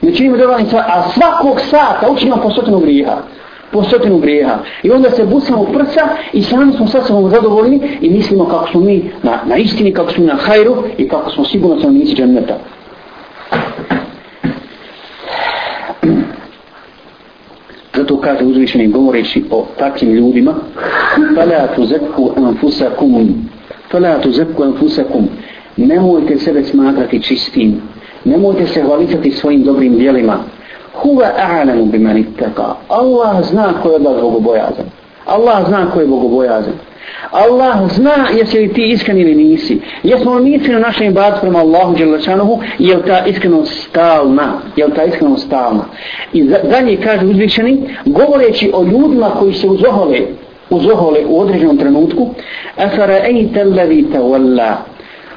Ne 0.00 0.14
činimo 0.14 0.36
dobra 0.36 0.58
djela, 0.58 0.84
a 0.88 1.10
svakog 1.10 1.60
sata 1.60 2.10
učinimo 2.10 2.36
po 2.36 2.50
stotinu 2.50 2.78
grijeha. 2.80 3.16
po 3.72 3.82
stotinu 3.82 4.18
grijeha. 4.18 4.58
I 4.82 4.90
onda 4.90 5.10
se 5.10 5.24
busamo 5.24 5.62
u 5.62 5.72
prsa 5.72 6.08
i 6.32 6.42
sami 6.42 6.72
smo 6.72 6.86
sa 6.86 7.02
sobom 7.02 7.30
zadovoljni 7.30 7.80
i 8.00 8.10
mislimo 8.10 8.44
kako 8.44 8.68
smo 8.68 8.80
mi 8.80 9.10
na, 9.22 9.38
na 9.46 9.56
istini, 9.56 9.94
kako 9.94 10.12
smo 10.12 10.24
na 10.24 10.34
hajru 10.34 10.84
i 10.98 11.08
kako 11.08 11.30
smo 11.30 11.44
sigurno 11.44 11.78
stanovnici 11.78 12.14
dženneta. 12.14 12.58
Zato 17.96 18.20
kaže 18.20 18.44
uzvišeni 18.44 18.88
govoreći 18.88 19.44
o 19.50 19.66
takvim 19.78 20.12
ljudima 20.12 20.54
فَلَا 21.36 21.68
anfusakum 21.68 22.30
أَنفُسَكُمْ 22.36 23.26
فَلَا 23.92 24.18
تُزَكُوا 24.22 24.64
anfusakum 24.64 25.28
Nemojte 25.76 26.38
sebe 26.38 26.64
smatrati 26.64 27.22
čistim. 27.22 27.80
Nemojte 28.24 28.66
se 28.66 28.82
hvalicati 28.82 29.30
svojim 29.30 29.62
dobrim 29.62 29.98
dijelima. 29.98 30.38
Huva 30.94 31.26
a'lamu 31.36 31.84
بِمَنِ 31.84 32.24
اتَّقَى 32.24 32.74
Allah 32.88 33.42
zna 33.42 33.72
ko 33.82 33.88
je 33.88 33.94
od 33.94 34.02
vas 34.02 34.20
bogobojazan. 34.20 34.86
Allah 35.26 35.68
zna 35.68 35.90
ko 35.90 36.00
je 36.00 36.06
bogobojazan. 36.06 36.72
Allah 37.30 37.88
zna 37.88 38.28
jesi 38.38 38.58
li 38.58 38.72
ti 38.72 38.90
iskren 38.90 39.18
ili 39.18 39.34
nisi. 39.34 39.80
Jesmo 40.02 40.34
li 40.34 40.58
mi 40.58 40.68
na 40.68 40.78
našem 40.78 41.06
ibadu 41.06 41.36
prema 41.40 41.58
Allahu 41.58 41.94
Đelešanuhu, 41.96 42.60
je 42.78 42.96
li 42.96 43.02
ta 43.02 43.26
iskrenost 43.26 43.88
stalna? 43.88 44.52
Je 44.76 44.86
li 44.86 44.92
ta 44.92 45.04
iskrenost 45.04 45.46
stalna? 45.46 45.84
I 46.32 46.44
dalje 46.44 46.96
kaže 46.96 47.26
uzvišeni, 47.26 47.88
govoreći 48.06 48.70
o 48.74 48.84
ljudima 48.84 49.30
koji 49.30 49.52
se 49.52 49.66
uzohole, 49.66 50.20
uzohole 50.70 51.18
u 51.26 51.40
određenom 51.40 51.78
trenutku, 51.78 52.28
Afara 52.76 53.18
ejta 53.26 53.64
levi 53.64 54.06
tawalla, 54.14 54.74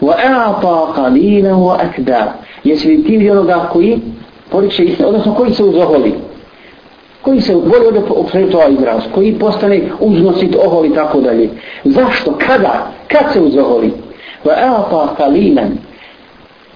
wa 0.01 0.13
a'ta 0.15 0.93
qalila 0.95 1.51
wa 1.51 1.77
akda. 1.81 2.33
Jesi 2.63 2.87
li 2.87 3.03
ti 3.03 3.29
onoga 3.29 3.69
koji 3.73 3.99
poriče 4.51 4.83
istinu, 4.83 5.09
odnosno 5.09 5.33
koji 5.33 5.53
se 5.53 5.63
uzoholi? 5.63 6.13
Koji 7.25 7.41
se 7.41 7.55
voli 7.55 7.85
ovdje 7.85 8.01
oprediti 8.09 8.55
ovaj 8.55 8.73
izraz, 8.73 9.01
koji 9.13 9.39
postane 9.39 9.81
uznosit 9.99 10.55
ohol 10.65 10.85
i 10.85 10.93
tako 10.93 11.21
dalje. 11.21 11.49
Zašto? 11.83 12.37
Kada? 12.47 12.91
Kad 13.07 13.33
se 13.33 13.41
uzoholi? 13.41 13.91
Va 14.43 14.53
eapa 14.57 15.15
kalinan, 15.17 15.77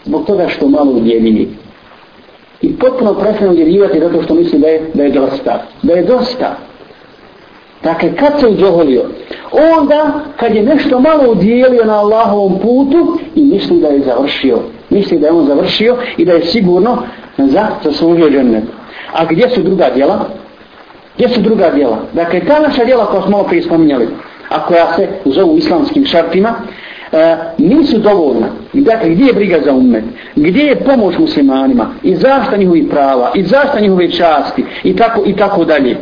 zbog 0.06 0.26
toga 0.26 0.48
što 0.48 0.68
malo 0.68 0.92
udjeljuje. 0.92 1.48
I 2.62 2.74
potpuno 2.74 3.14
prestane 3.14 3.50
udjeljivati 3.50 4.00
zato 4.00 4.22
što 4.24 4.34
misli 4.34 4.60
da 4.60 4.68
je, 4.68 4.82
da 4.94 5.04
je 5.04 5.10
dosta. 5.10 5.64
Da 5.82 5.94
je 5.94 6.04
dosta. 6.04 6.56
Dakle, 7.84 8.16
kad 8.16 8.40
se 8.40 8.48
uzoholio? 8.48 9.04
Onda, 9.80 10.14
kad 10.38 10.56
je 10.56 10.64
nešto 10.64 11.00
malo 11.00 11.32
udjelio 11.32 11.86
na 11.86 12.00
Allahovom 12.00 12.60
putu 12.60 13.18
i 13.36 13.44
misli 13.44 13.80
da 13.80 13.88
je 13.88 14.02
završio. 14.02 14.60
Misli 14.90 15.20
da 15.20 15.28
je 15.28 15.34
on 15.34 15.46
završio 15.46 15.98
i 16.18 16.26
da 16.26 16.32
je 16.32 16.46
sigurno 16.46 16.98
za 17.38 17.68
zaslužio 17.84 18.30
džennetu. 18.30 18.79
A 19.13 19.26
gdje 19.26 19.50
su 19.50 19.63
druga 19.63 19.89
djela? 19.95 20.26
Gdje 21.15 21.30
su 21.30 21.41
druga 21.41 21.69
djela? 21.69 21.98
Dakle, 22.13 22.39
ta 22.39 22.60
naša 22.60 22.86
djela 22.86 23.06
koja 23.06 23.22
smo 23.22 23.32
malo 23.32 23.43
prije 23.43 23.63
spominjali, 23.63 24.08
a 24.50 24.65
koja 24.65 24.93
se 24.93 25.08
zovu 25.26 25.58
islamskim 25.58 26.06
šartima, 26.06 26.54
e, 27.12 27.36
nisu 27.58 27.98
dovoljna. 27.98 28.48
Dakle, 28.74 29.10
gdje 29.10 29.26
je 29.26 29.34
briga 29.34 29.58
za 29.65 29.74
umet? 29.74 30.04
Gdje 30.36 30.63
je 30.63 30.76
pomoć 30.76 31.17
muslimanima? 31.17 31.89
I 32.04 32.15
zašta 32.15 32.58
njihovih 32.58 32.86
prava? 32.89 33.32
I 33.36 33.43
zašta 33.43 33.80
njihove 33.80 34.12
časti? 34.12 34.65
I 34.84 34.95
tako, 34.95 35.24
i 35.26 35.36
tako 35.36 35.65
dalje. 35.65 35.98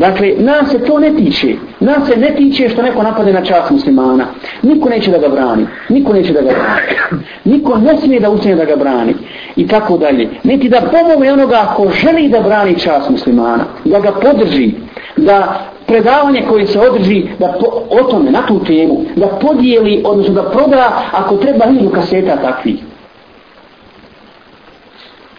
Dakle, 0.00 0.34
nas 0.38 0.70
se 0.70 0.78
to 0.78 0.98
ne 0.98 1.10
tiče. 1.16 1.54
Nas 1.80 2.08
se 2.08 2.16
ne 2.16 2.34
tiče 2.34 2.68
što 2.68 2.82
neko 2.82 3.02
napade 3.02 3.32
na 3.32 3.44
čast 3.44 3.70
muslimana. 3.70 4.24
Niko 4.62 4.88
neće 4.88 5.10
da 5.10 5.18
ga 5.18 5.28
brani. 5.28 5.66
Niko 5.88 6.12
neće 6.12 6.32
da 6.32 6.40
ga 6.40 6.50
brani. 6.50 7.20
Niko 7.44 7.78
ne 7.78 7.96
smije 7.96 8.20
da 8.20 8.30
učine 8.30 8.54
da 8.56 8.64
ga 8.64 8.76
brani. 8.76 9.14
I 9.56 9.66
tako 9.68 9.98
dalje. 9.98 10.28
Niti 10.44 10.68
da 10.68 10.80
pomogne 10.80 11.32
onoga 11.32 11.74
ko 11.76 11.90
želi 11.90 12.28
da 12.28 12.40
brani 12.40 12.78
čast 12.78 13.10
muslimana. 13.10 13.64
Da 13.84 14.00
ga 14.00 14.12
podrži. 14.12 14.72
Da 15.16 15.60
predavanje 15.86 16.42
koje 16.48 16.66
se 16.66 16.80
održi 16.80 17.26
da 17.38 17.54
po, 17.60 17.66
o 17.90 18.02
tome, 18.02 18.30
na 18.30 18.46
tu 18.46 18.64
temu, 18.64 19.04
da 19.16 19.26
podijeli, 19.26 20.02
odnosno 20.04 20.34
da 20.34 20.50
proda, 20.50 21.02
ako 21.12 21.36
treba 21.36 21.66
hiljadu 21.66 21.90
kaseta 21.90 22.36
takvih 22.36 22.89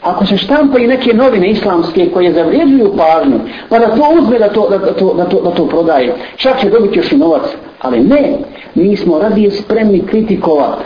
ako 0.02 0.26
se 0.26 0.38
štampaju 0.38 0.88
neke 0.88 1.14
novine 1.14 1.50
islamske 1.50 2.10
koje 2.14 2.34
zavrijeđuju 2.34 2.94
pažnju, 2.98 3.40
pa 3.70 3.80
da 3.80 3.96
to 3.96 4.16
uzme 4.20 4.40
da 4.40 4.50
to, 4.50 4.70
da, 4.70 4.78
da, 4.78 4.94
to, 4.94 5.14
da, 5.14 5.26
to, 5.26 5.42
da 5.42 5.52
to 5.52 5.68
prodaje, 5.68 6.16
čak 6.36 6.62
će 6.62 6.70
dobiti 6.70 7.00
još 7.00 7.12
i 7.12 7.18
novac. 7.18 7.42
Ali 7.80 8.00
ne, 8.00 8.38
mi 8.76 8.98
smo 8.98 9.20
radije 9.20 9.52
spremni 9.52 10.06
kritikovat. 10.06 10.78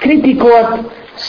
Kritikovat 0.00 0.66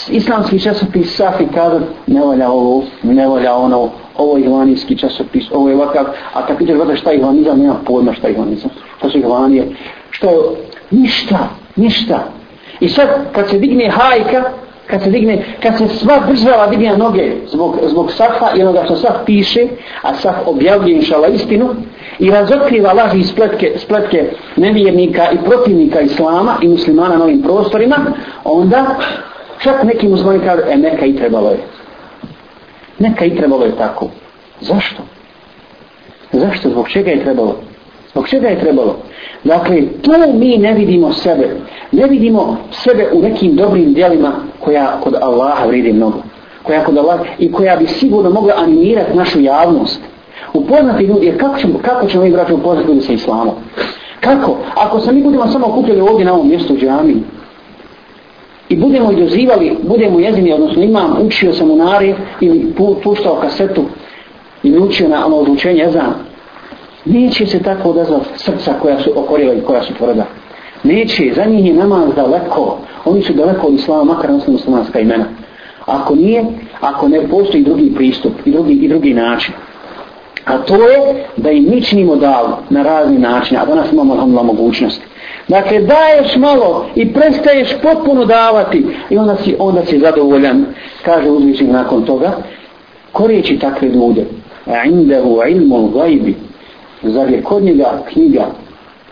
islamski 0.09 0.59
časopis 0.59 1.15
Safi 1.15 1.45
kada 1.53 1.79
ne 2.07 2.21
volja 2.21 2.51
ovo, 2.51 2.83
ne 3.03 3.27
volja 3.27 3.55
ono, 3.55 3.89
ovo 4.17 4.37
je 4.37 4.43
ivanijski 4.43 4.97
časopis, 4.97 5.43
ovo 5.51 5.69
je 5.69 5.75
ovakav, 5.75 6.05
a 6.33 6.47
kad 6.47 6.57
piteš 6.57 6.77
vada 6.77 6.95
šta 6.95 7.11
je 7.11 7.17
ivanizam, 7.17 7.59
nema 7.59 7.75
pojma 7.85 8.13
šta 8.13 8.27
je 8.27 8.33
ivanizam, 8.33 8.71
šta 8.97 9.09
su 9.09 9.17
ivanije, 9.17 9.65
što 10.09 10.29
je, 10.29 10.37
ništa, 10.91 11.49
ništa. 11.75 12.23
I 12.79 12.89
sad, 12.89 13.07
kad 13.31 13.49
se 13.49 13.57
digne 13.57 13.89
hajka, 13.89 14.43
kad 14.87 15.03
se 15.03 15.09
digne, 15.09 15.45
kad 15.63 15.77
se 15.77 15.87
sva 15.87 16.19
država 16.27 16.67
digne 16.67 16.97
noge 16.97 17.31
zbog, 17.45 17.77
zbog 17.83 18.11
safa 18.11 18.51
i 18.55 18.61
onoga 18.61 18.83
što 18.85 18.95
saf 18.95 19.15
piše, 19.25 19.67
a 20.01 20.13
saf 20.13 20.35
objavljuje 20.45 20.95
inšala 20.95 21.27
istinu, 21.27 21.75
i 22.19 22.31
razotkriva 22.31 22.93
laži 22.93 23.19
i 23.19 23.23
spletke, 23.23 23.73
spletke 23.77 24.31
nevjernika 24.55 25.31
i 25.31 25.37
protivnika 25.45 26.01
islama 26.01 26.57
i 26.61 26.67
muslimana 26.67 27.17
na 27.17 27.23
ovim 27.23 27.41
prostorima, 27.41 27.95
onda 28.43 28.95
čak 29.59 29.83
neki 29.83 30.07
muslimani 30.07 30.39
kažu, 30.39 30.61
e 30.69 30.77
neka 30.77 31.05
i 31.05 31.15
trebalo 31.15 31.49
je. 31.49 31.57
Neka 32.99 33.25
i 33.25 33.35
trebalo 33.35 33.65
je 33.65 33.77
tako. 33.77 34.09
Zašto? 34.61 35.03
Zašto? 36.31 36.69
Zbog 36.69 36.89
čega 36.89 37.11
je 37.11 37.23
trebalo? 37.23 37.55
Zbog 38.11 38.27
čega 38.27 38.47
je 38.47 38.59
trebalo? 38.59 38.95
Dakle, 39.43 39.81
tu 40.01 40.11
mi 40.33 40.57
ne 40.57 40.73
vidimo 40.73 41.13
sebe. 41.13 41.49
Ne 41.91 42.07
vidimo 42.07 42.57
sebe 42.71 43.09
u 43.13 43.21
nekim 43.21 43.55
dobrim 43.55 43.93
dijelima 43.93 44.31
koja 44.59 44.99
kod 45.03 45.15
Allaha 45.21 45.65
vredi 45.65 45.93
mnogo. 45.93 46.17
Koja 46.63 46.83
kod 46.83 46.97
Allaha 46.97 47.23
i 47.39 47.51
koja 47.51 47.75
bi 47.75 47.87
sigurno 47.87 48.29
mogla 48.29 48.53
animirati 48.57 49.17
našu 49.17 49.41
javnost. 49.41 50.01
Upoznati 50.53 51.03
ljudi, 51.03 51.25
jer 51.25 51.39
kako 51.39 51.59
ćemo, 51.59 51.79
kako 51.81 52.07
ćemo 52.07 52.23
mi 52.23 52.31
braći 52.31 52.53
upoznati 52.53 52.87
ljudi 52.87 53.01
sa 53.01 53.13
islamom? 53.13 53.55
Kako? 54.19 54.57
Ako 54.75 54.99
se 54.99 55.11
mi 55.11 55.23
budemo 55.23 55.47
samo 55.47 55.67
okupili 55.67 56.01
ovdje 56.01 56.25
na 56.25 56.33
ovom 56.33 56.49
mjestu 56.49 56.73
u 56.73 56.77
džami 56.77 57.15
i 58.69 58.75
budemo 58.75 59.11
i 59.11 59.15
dozivali, 59.15 59.77
budemo 59.83 60.19
jezini, 60.19 60.53
odnosno 60.53 60.83
imam, 60.83 61.17
učio 61.21 61.53
sam 61.53 61.71
u 61.71 61.75
nari 61.75 62.15
ili 62.41 62.73
puštao 63.03 63.35
kasetu 63.35 63.83
ili 64.63 64.79
učio 64.79 65.07
na 65.07 65.25
ono 65.25 65.35
odlučenje 65.35 65.79
jezana, 65.79 66.13
neće 67.09 67.45
se 67.45 67.59
tako 67.59 67.89
odazvat 67.89 68.21
srca 68.35 68.73
koja 68.81 68.99
su 68.99 69.11
okorila 69.15 69.53
i 69.53 69.61
koja 69.61 69.83
su 69.83 69.93
tvrda. 69.93 70.25
Neće, 70.83 71.33
za 71.35 71.45
njih 71.45 71.65
je 71.65 71.73
namaz 71.73 72.09
daleko. 72.15 72.77
Oni 73.05 73.21
su 73.21 73.33
daleko 73.33 73.67
od 73.67 73.73
islama, 73.73 74.03
makar 74.03 74.29
na 74.29 74.39
muslimanska 74.47 74.99
imena. 74.99 75.25
Ako 75.85 76.15
nije, 76.15 76.45
ako 76.79 77.07
ne 77.07 77.27
postoji 77.27 77.63
drugi 77.63 77.95
pristup 77.95 78.31
i 78.45 78.51
drugi, 78.51 78.73
i 78.73 78.87
drugi 78.87 79.13
način. 79.13 79.53
A 80.45 80.57
to 80.57 80.75
je 80.75 81.25
da 81.37 81.51
im 81.51 81.69
mi 81.69 81.81
činimo 81.81 82.15
davu 82.15 82.49
na 82.69 82.83
razni 82.83 83.19
načine, 83.19 83.59
a 83.59 83.65
danas 83.65 83.91
imamo 83.91 84.13
alhamdulillah 84.13 84.45
mogućnost. 84.45 85.01
Dakle, 85.47 85.79
daješ 85.79 86.35
malo 86.35 86.85
i 86.95 87.13
prestaješ 87.13 87.69
potpuno 87.81 88.25
davati 88.25 88.85
i 89.09 89.17
onda 89.17 89.35
si, 89.35 89.55
onda 89.59 89.85
si 89.85 89.99
zadovoljan, 89.99 90.65
kaže 91.05 91.29
uzvišnik 91.29 91.69
nakon 91.69 92.03
toga, 92.05 92.37
korijeći 93.11 93.59
takve 93.59 93.87
ljude. 93.87 94.25
A 94.65 94.83
indahu 94.83 95.39
ilmu 95.49 95.87
gajbi, 95.87 96.35
Zar 97.03 97.29
je 97.29 97.41
kod 97.41 97.63
njega 97.63 98.03
knjiga? 98.13 98.45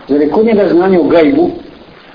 Zar 0.07 0.21
je 0.21 0.29
kod 0.29 0.45
njega 0.45 0.67
znanje 0.67 0.99
o 0.99 1.03
gajbu? 1.03 1.49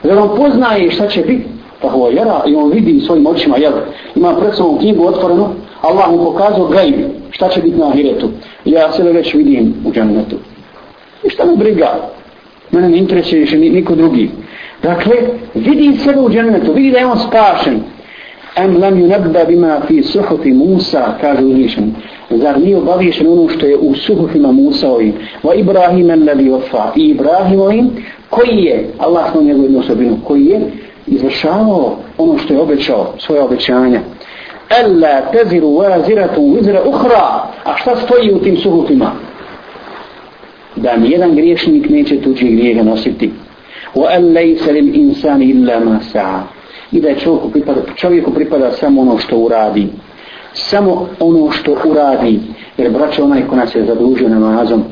Zar 0.03 0.19
on 0.19 0.37
poznaje 0.37 0.91
šta 0.91 1.09
će 1.09 1.21
biti? 1.21 1.45
Pa 1.83 1.89
ho 1.89 2.09
jera 2.09 2.43
i 2.47 2.55
on 2.55 2.71
vidi 2.71 3.01
svojim 3.01 3.27
očima, 3.27 3.57
jel? 3.57 3.73
Ima 4.15 4.37
pred 4.37 4.55
sobom 4.55 4.79
knjigu 4.79 5.07
otvorenu, 5.07 5.49
Allah 5.81 6.11
mu 6.11 6.25
pokazao 6.25 6.67
gajb, 6.67 6.95
šta 7.31 7.49
će 7.49 7.61
biti 7.61 7.77
na 7.77 7.89
ahiretu. 7.89 8.31
Ja 8.65 8.93
se 8.93 9.03
već 9.03 9.35
vidim 9.35 9.75
u 9.87 9.93
džanetu. 9.93 10.37
I 11.25 11.31
šta 11.31 11.45
me 11.45 11.57
briga? 11.57 12.11
Mene 12.71 12.89
ne 12.89 12.99
interesuje 12.99 13.41
više 13.41 13.59
niko 13.59 13.95
drugi. 13.95 14.31
Dakle, 14.83 15.17
vidi 15.55 15.99
sebe 15.99 16.21
u 16.21 16.31
džanetu, 16.31 16.73
vidi 16.73 16.91
da 16.91 16.99
je 16.99 17.07
on 17.07 17.19
spašen. 17.19 17.81
Em 18.57 18.81
lam 18.81 18.99
yunabda 18.99 19.45
bima 19.45 19.81
fi 19.87 20.03
suhufi 20.03 20.53
Musa, 20.53 21.17
kaže 21.21 21.45
uzvišen. 21.45 21.95
Zar 22.31 22.61
nije 22.61 22.77
obavješen 22.77 23.27
ono 23.27 23.49
što 23.49 23.67
je 23.67 23.77
u 23.77 23.95
suhufima 23.95 24.53
Musaovim? 24.53 25.13
Va 25.43 25.55
Ibrahim 25.55 26.11
alladhi 26.11 26.51
ofa. 26.51 26.93
I 26.97 27.01
Ibrahimovim, 27.01 27.91
koji 28.31 28.57
je, 28.57 28.89
Allah 28.99 29.33
smo 29.33 29.43
njegovu 29.43 29.65
jednu 29.65 29.79
osobinu, 29.79 30.19
koji 30.25 30.45
je 30.47 30.61
izvršavao 31.07 31.97
ono 32.19 32.39
što 32.39 32.55
je 32.55 32.61
obećao, 32.61 33.15
svoje 33.19 33.43
obećanja. 33.43 34.01
Alla 34.85 35.21
teziru 35.33 35.69
waziratu 35.69 36.57
vizra 36.57 36.83
ukhra. 36.87 37.49
A 37.65 37.77
šta 37.77 37.97
stoji 37.97 38.33
u 38.33 38.39
tim 38.39 38.57
suhufima? 38.57 39.13
Da 40.77 40.97
nijedan 40.97 41.35
griješnik 41.35 41.89
neće 41.89 42.21
tuđi 42.21 42.49
grijehe 42.49 42.85
nositi. 42.85 43.31
Wa 43.95 44.17
an 44.17 44.23
laysa 44.23 44.73
lil 44.73 44.95
insani 44.95 45.45
illa 45.45 45.81
ma 45.81 45.99
sa'a 46.13 46.60
i 46.93 47.01
da 47.01 47.09
je 47.09 47.19
čovjeku 47.19 47.51
pripada, 47.51 47.81
čovjeku 47.97 48.35
pripada 48.35 48.73
samo 48.73 49.01
ono 49.01 49.19
što 49.19 49.39
uradi. 49.39 49.89
Samo 50.53 51.07
ono 51.21 51.51
što 51.51 51.77
uradi. 51.85 52.41
Jer 52.77 52.93
braće 52.93 53.23
onaj 53.23 53.47
ko 53.47 53.57
nas 53.57 53.75
je 53.75 53.85
zadužio 53.85 54.29
namazom, 54.29 54.85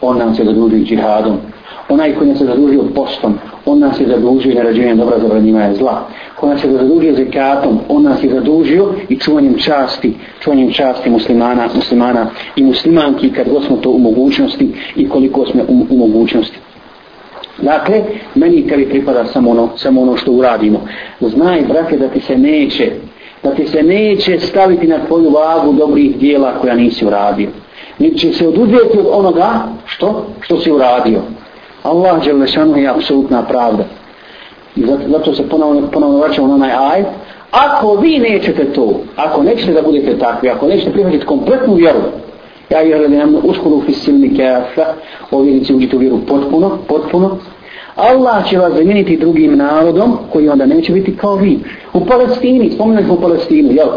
on 0.00 0.18
nam 0.18 0.34
se 0.34 0.44
zadužio 0.44 0.84
džihadom. 0.84 1.36
Onaj 1.88 2.14
ko 2.14 2.24
nas 2.24 2.40
je 2.40 2.46
zadužio 2.46 2.82
postom, 2.94 3.34
on 3.66 3.78
nas 3.78 4.00
je 4.00 4.06
zadužio 4.08 4.54
narađenjem 4.54 4.96
dobra 4.96 5.18
za 5.18 5.60
je 5.60 5.74
zla. 5.74 6.08
Ko 6.36 6.48
nas 6.48 6.64
je 6.64 6.72
zadužio 6.72 7.14
zekatom, 7.14 7.78
on 7.88 8.02
nas 8.02 8.24
je 8.24 8.30
zadužio 8.30 8.88
i 9.08 9.16
čuvanjem 9.18 9.58
časti, 9.58 10.14
čuvanjem 10.40 10.72
časti 10.72 11.10
muslimana, 11.10 11.68
muslimana 11.74 12.26
i 12.56 12.62
muslimanki 12.62 13.32
kad 13.32 13.48
god 13.48 13.64
smo 13.64 13.76
to 13.76 13.90
u 13.90 13.98
mogućnosti 13.98 14.72
i 14.96 15.08
koliko 15.08 15.46
smo 15.46 15.62
u, 15.68 15.86
u 15.90 15.96
mogućnosti. 15.96 16.58
Dakle, 17.58 18.02
meni 18.34 18.66
tebi 18.68 18.88
pripada 18.88 19.24
samo 19.24 19.50
ono, 19.50 19.68
samo 19.76 20.02
ono 20.02 20.16
što 20.16 20.32
uradimo. 20.32 20.80
Znaj, 21.20 21.62
brate, 21.68 21.96
da 21.96 22.08
ti 22.08 22.20
se 22.20 22.36
neće, 22.36 22.90
da 23.42 23.50
ti 23.50 23.66
se 23.66 23.82
neće 23.82 24.38
staviti 24.38 24.86
na 24.86 24.98
tvoju 25.06 25.30
vagu 25.30 25.72
dobrih 25.72 26.16
dijela 26.16 26.52
koja 26.60 26.74
nisi 26.74 27.06
uradio. 27.06 27.48
Niti 27.98 28.18
će 28.18 28.32
se 28.32 28.48
oduzeti 28.48 28.98
od 28.98 29.06
onoga 29.10 29.66
što, 29.86 30.26
što 30.40 30.60
si 30.60 30.72
uradio. 30.72 31.20
Allah 31.82 32.24
Đelešanu 32.24 32.76
je 32.76 32.88
apsolutna 32.88 33.42
pravda. 33.42 33.84
I 34.76 34.86
zato, 34.86 35.02
zato 35.08 35.34
se 35.34 35.48
ponovno, 35.48 35.90
ponovno 35.92 36.18
vraćamo 36.18 36.48
na 36.48 36.54
onaj 36.54 36.72
aj. 36.72 37.04
Ako 37.50 37.94
vi 37.94 38.18
nećete 38.18 38.72
to, 38.72 39.00
ako 39.16 39.42
nećete 39.42 39.72
da 39.72 39.82
budete 39.82 40.18
takvi, 40.18 40.48
ako 40.48 40.66
nećete 40.66 40.92
prihvatiti 40.92 41.26
kompletnu 41.26 41.74
vjeru, 41.74 41.98
ja 42.70 42.82
i 42.82 42.92
hrvim 42.92 43.18
nam 43.18 43.34
uskuru 43.42 43.82
fisilni 43.86 44.36
kefa, 44.36 44.84
ovi 45.30 45.46
vjernici 45.46 45.74
uđite 45.74 45.96
u 45.96 45.98
vjeru 45.98 46.18
potpuno, 46.28 46.78
potpuno, 46.88 47.38
Allah 47.96 48.48
će 48.48 48.58
vas 48.58 48.72
zamijeniti 48.72 49.16
drugim 49.16 49.56
narodom 49.56 50.18
koji 50.32 50.48
onda 50.48 50.66
neće 50.66 50.92
biti 50.92 51.16
kao 51.16 51.34
vi. 51.34 51.58
U 51.92 52.06
Palestini, 52.06 52.70
spomenuli 52.70 53.04
smo 53.04 53.14
u 53.14 53.20
Palestinu, 53.20 53.72
jel? 53.72 53.88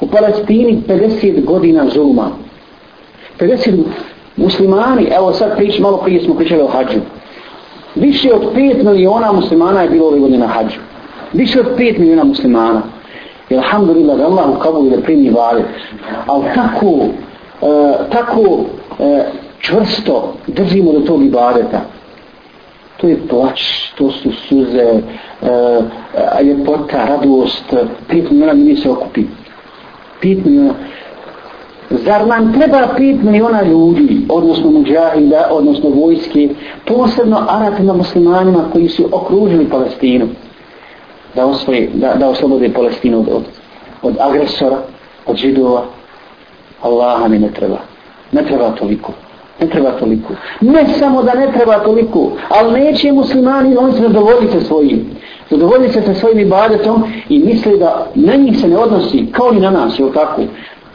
U 0.00 0.06
Palestini 0.06 0.82
50 0.88 1.44
godina 1.44 1.86
zuluma. 1.88 2.30
50 3.40 3.82
muslimani, 4.36 5.04
evo 5.16 5.32
sad 5.32 5.56
prič, 5.56 5.78
malo 5.78 5.96
prije 5.96 6.22
smo 6.22 6.34
pričali 6.34 6.62
o 6.62 6.66
hađu. 6.66 7.00
Više 7.94 8.32
od 8.34 8.42
5 8.54 8.84
miliona 8.84 9.32
muslimana 9.32 9.82
je 9.82 9.90
bilo 9.90 10.06
ove 10.06 10.18
godine 10.18 10.38
na 10.38 10.46
hađu. 10.46 10.78
Više 11.32 11.60
od 11.60 11.66
5 11.78 11.98
miliona 11.98 12.24
muslimana. 12.24 12.82
Alhamdulillah 13.50 14.16
da 14.16 14.26
Allah 14.26 14.48
u 14.48 14.60
Kabulu 14.60 14.90
da 14.90 15.00
primi 15.00 15.30
vade. 15.30 15.62
Ali 16.26 16.44
tako, 16.54 17.06
e, 17.62 17.66
tako 18.10 18.64
e, 19.00 19.24
čvrsto 19.62 20.34
držimo 20.46 20.92
do 20.92 21.00
tog 21.00 21.24
ibadeta. 21.24 21.80
To 22.96 23.08
je 23.08 23.18
plać, 23.28 23.60
to 23.94 24.10
su 24.10 24.32
suze, 24.32 24.92
uh, 25.42 26.46
ljepota, 26.46 27.04
radost. 27.04 27.74
pet 28.08 28.30
miliona 28.30 28.52
ljudi 28.52 28.76
se 28.76 28.90
okupi. 28.90 29.24
Pet 30.20 30.44
miliona. 30.44 30.74
Zar 31.90 32.26
nam 32.26 32.52
treba 32.52 32.88
pet 32.96 33.22
miliona 33.22 33.62
ljudi, 33.62 34.20
odnosno 34.28 34.70
muđahida, 34.70 35.48
odnosno 35.50 35.90
vojske, 35.90 36.48
posebno 36.86 37.46
Arapima 37.48 37.92
muslimanima 37.92 38.64
koji 38.72 38.88
su 38.88 39.08
okružili 39.12 39.68
Palestinu, 39.68 40.28
da, 41.34 41.46
osvoje, 41.46 41.90
da, 41.94 42.14
da 42.14 42.28
oslobode 42.28 42.68
Palestinu 42.68 43.20
od, 43.20 43.28
od, 43.28 43.44
od 44.02 44.16
agresora, 44.20 44.78
od 45.26 45.36
židova? 45.36 45.84
Allaha 46.82 47.28
mi 47.28 47.38
ne 47.38 47.50
treba. 47.52 47.78
Ne 48.32 48.44
treba 48.44 48.70
toliko. 48.70 49.12
Ne 49.60 49.68
treba 49.68 49.90
toliko. 49.90 50.34
Ne 50.60 50.86
samo 50.98 51.22
da 51.22 51.34
ne 51.34 51.52
treba 51.52 51.78
toliko, 51.78 52.32
ali 52.48 52.80
neće 52.80 53.12
muslimani, 53.12 53.76
oni 53.76 53.92
se 53.92 54.02
zadovoljite 54.02 54.60
svojim. 54.60 55.10
Zadovoljite 55.50 56.02
se 56.02 56.14
svojim 56.14 56.38
ibadetom 56.38 57.04
i 57.28 57.38
misle 57.38 57.76
da 57.76 58.06
na 58.14 58.34
njih 58.34 58.58
se 58.60 58.68
ne 58.68 58.78
odnosi 58.78 59.26
kao 59.32 59.52
i 59.52 59.60
na 59.60 59.70
nas, 59.70 59.98
je 59.98 60.12
tako? 60.14 60.42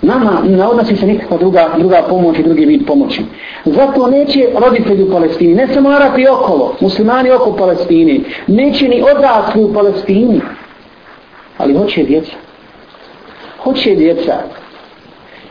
Nama 0.01 0.41
ne 0.47 0.65
odnosi 0.65 0.95
se 0.95 1.07
nikakva 1.07 1.37
druga, 1.37 1.69
druga 1.77 2.03
pomoć 2.09 2.39
i 2.39 2.43
drugi 2.43 2.65
vid 2.65 2.85
pomoći. 2.87 3.21
Zato 3.65 4.07
neće 4.07 4.47
roditelji 4.55 5.03
u 5.03 5.11
Palestini, 5.11 5.55
ne 5.55 5.67
samo 5.73 5.89
Arapi 5.89 6.27
okolo, 6.27 6.75
muslimani 6.79 7.31
oko 7.31 7.55
Palestini, 7.55 8.23
neće 8.47 8.87
ni 8.87 9.03
odrasli 9.15 9.63
u 9.63 9.73
Palestini, 9.73 10.41
ali 11.57 11.73
hoće 11.73 12.03
djeca. 12.03 12.33
Hoće 13.63 13.95
djeca. 13.95 14.33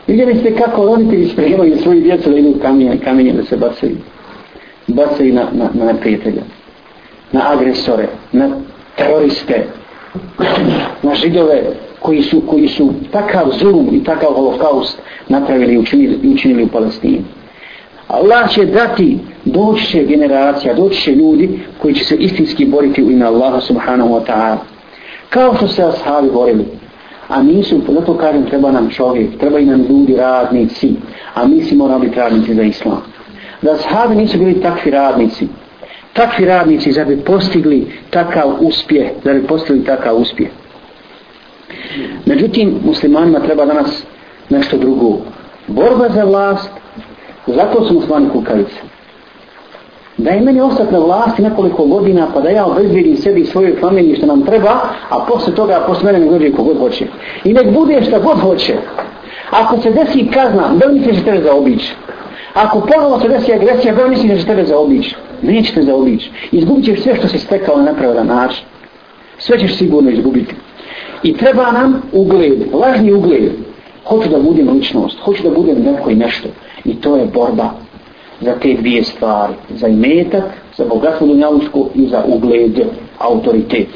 Vidjeli 0.07 0.35
ste 0.35 0.55
kako 0.55 0.85
roditelji 0.85 1.29
spremaju 1.29 1.77
svoju 1.77 2.01
djecu 2.01 2.29
da 2.29 2.37
idu 2.37 2.53
kamenje, 2.61 2.97
kamenje 3.03 3.33
da 3.33 3.43
se 3.43 3.57
bacaju. 3.57 3.97
Bacaju 4.87 5.33
na, 5.33 5.47
na, 5.51 5.85
na 5.85 5.93
prijatelja, 5.93 6.41
na 7.31 7.51
agresore, 7.51 8.07
na 8.31 8.49
teroriste, 8.95 9.65
na 11.03 11.15
židove, 11.15 11.63
koji 11.99 12.21
su, 12.21 12.41
koji 12.41 12.67
su 12.67 12.93
takav 13.11 13.51
zulum 13.59 13.89
i 13.91 14.03
takav 14.03 14.29
holokaust 14.33 15.01
napravili 15.27 15.73
i 15.73 15.77
učinili, 15.77 16.33
učinili 16.33 16.63
u 16.63 16.67
Palestini. 16.67 17.21
Allah 18.07 18.49
će 18.49 18.65
dati, 18.65 19.17
doći 19.45 19.85
će 19.85 20.03
generacija, 20.03 20.73
doći 20.73 21.01
će 21.01 21.11
ljudi 21.11 21.59
koji 21.81 21.93
će 21.93 22.03
se 22.03 22.15
istinski 22.15 22.65
boriti 22.65 23.03
u 23.03 23.11
ime 23.11 23.25
Allaha 23.25 23.61
subhanahu 23.61 24.09
wa 24.09 24.21
ta'ala. 24.27 24.57
Kao 25.29 25.55
što 25.55 25.67
se 25.67 25.83
ashabi 25.83 26.29
borili. 26.31 26.65
A 27.27 27.43
mi 27.43 27.63
zato 27.93 28.13
kažem, 28.13 28.45
treba 28.45 28.71
nam 28.71 28.89
čovjek, 28.89 29.37
treba 29.37 29.59
i 29.59 29.65
nam 29.65 29.81
ljudi, 29.81 30.15
radnici, 30.15 30.95
a 31.33 31.47
mi 31.47 31.63
si 31.63 31.75
moramo 31.75 31.99
biti 31.99 32.19
radnici 32.19 32.53
za 32.53 32.61
islam. 32.61 33.01
Da 33.61 33.77
sahabi 33.77 34.15
nisu 34.15 34.37
bili 34.37 34.61
takvi 34.61 34.91
radnici, 34.91 35.47
takvi 36.13 36.45
radnici 36.45 36.93
da 36.93 37.05
bi 37.05 37.17
postigli 37.17 37.87
takav 38.09 38.53
uspjeh, 38.59 39.09
da 39.23 39.33
bi 39.33 39.47
postigli 39.47 39.85
takav 39.85 40.17
uspjeh. 40.17 40.49
Međutim, 42.25 42.79
muslimanima 42.85 43.39
treba 43.39 43.65
danas 43.65 44.03
nešto 44.49 44.77
drugo. 44.77 45.17
Borba 45.67 46.09
za 46.09 46.23
vlast, 46.23 46.69
zato 47.47 47.85
su 47.85 47.93
muslimani 47.93 48.29
kukavice. 48.29 48.81
Da 50.17 50.31
je 50.31 50.41
meni 50.41 50.61
ostati 50.61 50.93
na 50.93 50.99
vlasti 50.99 51.41
nekoliko 51.41 51.85
godina, 51.85 52.27
pa 52.33 52.41
da 52.41 52.49
ja 52.49 52.65
obezbijedim 52.65 53.17
sebi 53.17 53.41
i 53.41 53.45
svojoj 53.45 53.75
familiji 53.81 54.15
što 54.15 54.25
nam 54.25 54.45
treba, 54.45 54.79
a 55.09 55.25
posle 55.27 55.55
toga, 55.55 55.83
posle 55.87 56.11
mene 56.11 56.25
ne 56.25 56.31
dođe 56.31 56.51
kogod 56.51 56.77
hoće. 56.77 57.05
I 57.43 57.53
nek 57.53 57.73
bude 57.73 58.01
šta 58.01 58.19
god 58.19 58.39
hoće. 58.39 58.75
Ako 59.51 59.81
se 59.81 59.91
desi 59.91 60.27
kazna, 60.33 60.69
da 60.75 60.85
li 60.85 60.99
misliš 60.99 61.17
da 61.17 61.23
tebe 61.23 61.43
zaobići? 61.43 61.93
Ako 62.53 62.79
ponovo 62.79 63.19
se 63.19 63.27
desi 63.27 63.53
agresija, 63.53 63.95
da 63.95 64.03
li 64.03 64.09
misliš 64.09 64.31
da 64.31 64.37
će 64.37 64.45
tebe 64.45 64.65
zaobići? 64.65 65.15
Nećete 65.41 65.81
zaobići. 65.81 66.31
Izgubit 66.51 66.85
ćeš 66.85 67.01
sve 67.01 67.15
što 67.15 67.27
si 67.27 67.39
stekao 67.39 67.77
na 67.77 67.83
nepravedan 67.83 68.27
način. 68.27 68.65
Sve 69.37 69.59
ćeš 69.59 69.77
sigurno 69.77 70.09
izgubiti. 70.09 70.55
I 71.23 71.37
treba 71.37 71.71
nam 71.71 72.01
ugled, 72.11 72.73
lažni 72.73 73.13
ugled. 73.13 73.51
Hoću 74.05 74.29
da 74.29 74.39
budem 74.39 74.69
ličnost, 74.69 75.19
hoću 75.19 75.43
da 75.43 75.49
budem 75.49 75.83
neko 75.83 76.09
i 76.09 76.15
nešto. 76.15 76.47
I 76.85 76.95
to 76.95 77.17
je 77.17 77.25
borba 77.25 77.71
za 78.41 78.53
te 78.61 78.73
dvije 78.73 79.03
stvari. 79.03 79.53
Za 79.69 79.87
imetak, 79.87 80.43
za 80.77 80.85
bogatstvo 80.85 81.27
dunjavučko 81.27 81.87
i 81.95 82.07
za 82.07 82.23
ugled, 82.27 82.79
autoritet. 83.19 83.87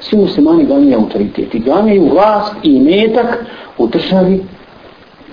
Svi 0.00 0.18
muslimani 0.18 0.64
ganjaju 0.64 0.98
autoritet. 0.98 1.54
I 1.54 1.58
ganjaju 1.58 2.08
vlast 2.08 2.54
i 2.62 2.68
imetak 2.68 3.44
u 3.78 3.86
državi 3.86 4.40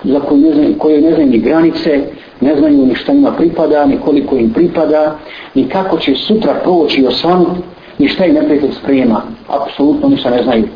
za 0.03 0.19
koju 0.19 0.41
ne 0.41 0.53
znaju, 0.53 0.77
koje 0.77 1.01
ne 1.01 1.13
znaju 1.13 1.29
ni 1.29 1.37
granice, 1.37 2.01
ne 2.41 2.55
znaju 2.55 2.85
ni 2.85 2.95
šta 2.95 3.13
ima 3.13 3.31
pripada, 3.31 3.85
ni 3.85 3.97
koliko 4.05 4.35
im 4.35 4.53
pripada, 4.53 5.15
ni 5.55 5.69
kako 5.69 5.97
će 5.97 6.15
sutra 6.15 6.53
proći 6.63 7.05
osvanut, 7.05 7.57
ni 7.97 8.07
šta 8.07 8.25
im 8.25 8.33
neprijatelj 8.33 8.71
sprema. 8.71 9.21
Apsolutno 9.47 10.09
ništa 10.09 10.29
ne 10.29 10.43
znaju 10.43 10.67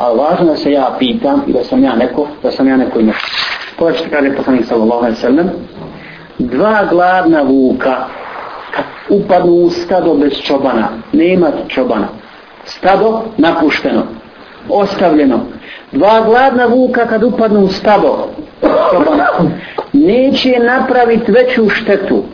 a 0.00 0.12
važno 0.12 0.46
da 0.46 0.56
se 0.56 0.72
ja 0.72 0.96
pitam 0.98 1.42
i 1.46 1.52
da 1.52 1.64
sam 1.64 1.84
ja 1.84 1.96
neko, 1.96 2.26
da 2.42 2.50
sam 2.50 2.68
ja 2.68 2.76
neko 2.76 3.00
ima. 3.00 3.12
Pogledajte 3.78 4.10
kaže 4.10 4.36
poslanik 4.36 4.64
sallallahu 4.64 5.00
alaihi 5.00 5.16
sallam, 5.16 5.50
dva 6.40 6.84
gladna 6.90 7.42
vuka 7.42 7.96
kad 8.74 8.84
upadnu 9.08 9.52
u 9.52 9.70
stado 9.70 10.14
bez 10.14 10.32
čobana, 10.42 10.88
nema 11.12 11.50
čobana, 11.68 12.08
stado 12.64 13.22
napušteno, 13.36 14.02
ostavljeno, 14.68 15.40
dva 15.92 16.20
gladna 16.20 16.66
vuka 16.66 17.06
kad 17.06 17.22
upadnu 17.22 17.60
u 17.60 17.68
stado 17.68 18.28
čobana, 18.90 19.26
neće 19.92 20.58
napraviti 20.58 21.32
veću 21.32 21.68
štetu 21.68 22.24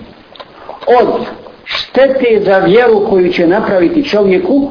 od 0.87 1.27
štete 1.64 2.42
za 2.45 2.59
vjeru 2.59 3.07
koju 3.11 3.33
će 3.33 3.47
napraviti 3.47 4.09
čovjeku 4.09 4.71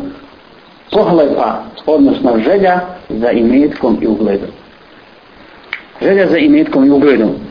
pohlepa, 0.91 1.63
odnosno 1.85 2.39
želja 2.45 2.79
za 3.09 3.31
imetkom 3.31 3.97
i 4.01 4.07
ugledom. 4.07 4.49
Želja 6.01 6.27
za 6.27 6.37
imetkom 6.37 6.85
i 6.85 6.89
ugledom. 6.89 7.44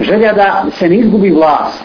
Želja 0.00 0.32
da 0.32 0.64
se 0.70 0.88
ne 0.88 0.96
izgubi 0.96 1.30
vlast. 1.30 1.84